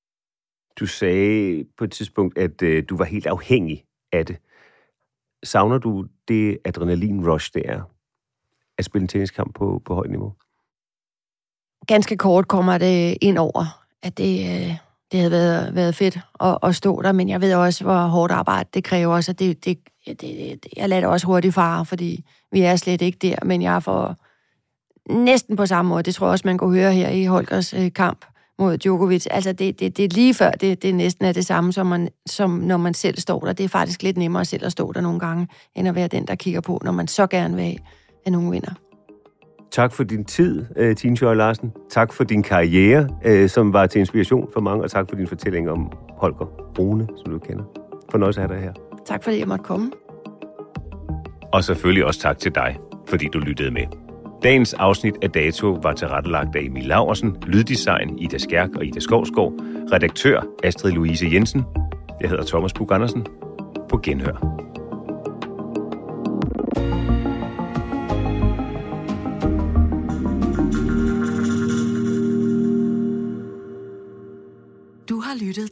Du 0.81 0.87
sagde 0.87 1.65
på 1.79 1.85
et 1.85 1.93
tidspunkt, 1.93 2.39
at 2.39 2.63
øh, 2.63 2.85
du 2.89 2.97
var 2.97 3.05
helt 3.05 3.27
afhængig 3.27 3.85
af 4.13 4.27
det. 4.27 4.37
Savner 5.45 5.79
du 5.79 6.07
det 6.29 6.59
adrenalin-rush, 6.65 7.51
det 7.55 7.63
er 7.65 7.94
at 8.79 8.85
spille 8.85 9.03
en 9.03 9.09
tenniskamp 9.09 9.55
på, 9.55 9.83
på 9.85 9.95
højt 9.95 10.11
niveau? 10.11 10.33
ganske 11.87 12.17
kort 12.17 12.49
kommer 12.49 12.79
det 12.79 13.17
ind 13.21 13.39
over, 13.39 13.81
at 14.03 14.19
det, 14.19 14.41
øh, 14.41 14.77
det 15.13 15.21
havde 15.21 15.31
været, 15.31 15.75
været 15.75 15.95
fedt 15.95 16.19
at, 16.41 16.59
at 16.63 16.77
stå 16.77 17.03
der, 17.03 17.13
men 17.13 17.29
jeg 17.29 17.41
ved 17.41 17.55
også, 17.55 17.85
hvor 17.85 18.07
hårdt 18.07 18.33
arbejde 18.33 18.69
det 18.75 18.85
kræver 18.85 19.15
også, 19.15 19.33
og 19.33 19.39
det, 19.39 19.65
det, 19.65 19.79
det, 20.07 20.21
det, 20.21 20.67
jeg 20.77 20.89
lader 20.89 21.01
det 21.01 21.11
også 21.11 21.27
hurtigt 21.27 21.55
fare, 21.55 21.87
fordi 21.87 22.25
vi 22.53 22.61
er 22.61 22.77
slet 22.77 23.03
ikke 23.03 23.19
der, 23.19 23.37
men 23.45 23.63
jeg 23.63 23.83
får 23.83 24.17
næsten 25.11 25.57
på 25.57 25.67
samme 25.67 25.89
måde, 25.89 26.03
det 26.03 26.15
tror 26.15 26.27
jeg 26.27 26.33
også, 26.33 26.49
man 26.49 26.59
kunne 26.59 26.79
høre 26.79 26.93
her 26.93 27.09
i 27.09 27.25
Holgers 27.25 27.75
øh, 27.75 27.93
kamp 27.93 28.25
mod 28.59 28.79
Djokovic. 28.79 29.27
Altså, 29.31 29.53
det, 29.53 29.81
det, 29.81 29.97
det 29.97 30.05
er 30.05 30.09
lige 30.09 30.35
før, 30.35 30.51
det, 30.51 30.83
det 30.83 30.95
næsten 30.95 31.25
er 31.25 31.33
det 31.33 31.47
samme, 31.47 31.73
som, 31.73 31.87
man, 31.87 32.09
som 32.27 32.51
når 32.51 32.77
man 32.77 32.95
selv 32.95 33.19
står 33.19 33.41
der. 33.41 33.53
Det 33.53 33.65
er 33.65 33.69
faktisk 33.69 34.03
lidt 34.03 34.17
nemmere 34.17 34.45
selv 34.45 34.67
at 34.67 34.73
stå 34.73 34.93
der 34.93 35.01
nogle 35.01 35.21
gange, 35.21 35.49
end 35.75 35.89
at 35.89 35.95
være 35.95 36.09
den, 36.09 36.27
der 36.27 36.35
kigger 36.35 36.61
på, 36.61 36.81
når 36.85 36.93
man 36.93 37.09
så 37.09 37.27
gerne 37.27 37.57
vil 37.57 37.65
have, 37.65 37.79
at 38.27 38.33
nogen 38.33 38.53
vinder. 38.53 38.75
Tak 39.71 39.93
for 39.93 40.05
din 40.05 40.25
tid, 40.25 40.65
øh, 40.77 40.97
Tine 40.97 41.17
Sjøj 41.17 41.35
Larsen. 41.35 41.73
Tak 41.91 42.13
for 42.13 42.25
din 42.25 42.43
karriere, 42.43 43.09
øh, 43.25 43.49
som 43.49 43.73
var 43.73 43.87
til 43.87 43.99
inspiration 43.99 44.49
for 44.53 44.61
mange, 44.61 44.85
og 44.85 44.91
tak 44.91 45.09
for 45.09 45.17
din 45.17 45.27
fortælling 45.27 45.71
om 45.71 45.93
Holger 46.09 46.47
Rune, 46.79 47.09
som 47.25 47.33
du 47.33 47.39
kender. 47.39 47.65
Fornøjelse 48.11 48.41
at 48.43 48.49
have 48.49 48.59
dig 48.59 48.65
her. 48.65 48.73
Tak 49.07 49.25
fordi 49.25 49.39
jeg 49.39 49.49
måtte 49.49 49.65
komme. 49.65 49.91
Og 51.53 51.65
selvfølgelig 51.65 52.05
også 52.05 52.21
tak 52.21 52.39
til 52.39 52.55
dig, 52.55 52.79
fordi 53.09 53.29
du 53.33 53.39
lyttede 53.39 53.71
med. 53.71 53.83
Dagens 54.43 54.75
afsnit 54.75 55.15
af 55.23 55.31
Dato 55.31 55.79
var 55.83 55.93
tilrettelagt 55.93 56.57
af 56.57 56.61
Emil 56.61 56.85
Laversen, 56.85 57.37
lyddesign 57.47 58.19
Ida 58.19 58.39
Skærk 58.39 58.69
og 58.77 58.85
Ida 58.85 59.01
Skovskov, 59.01 59.53
redaktør 59.93 60.43
Astrid 60.65 60.93
Louise 60.93 61.27
Jensen. 61.33 61.63
Jeg 62.21 62.31
hedder 62.31 62.45
Thomas 62.45 62.73
Bug 62.73 62.93
Andersen. 62.93 63.27
På 63.89 64.01
genhør. 64.03 64.64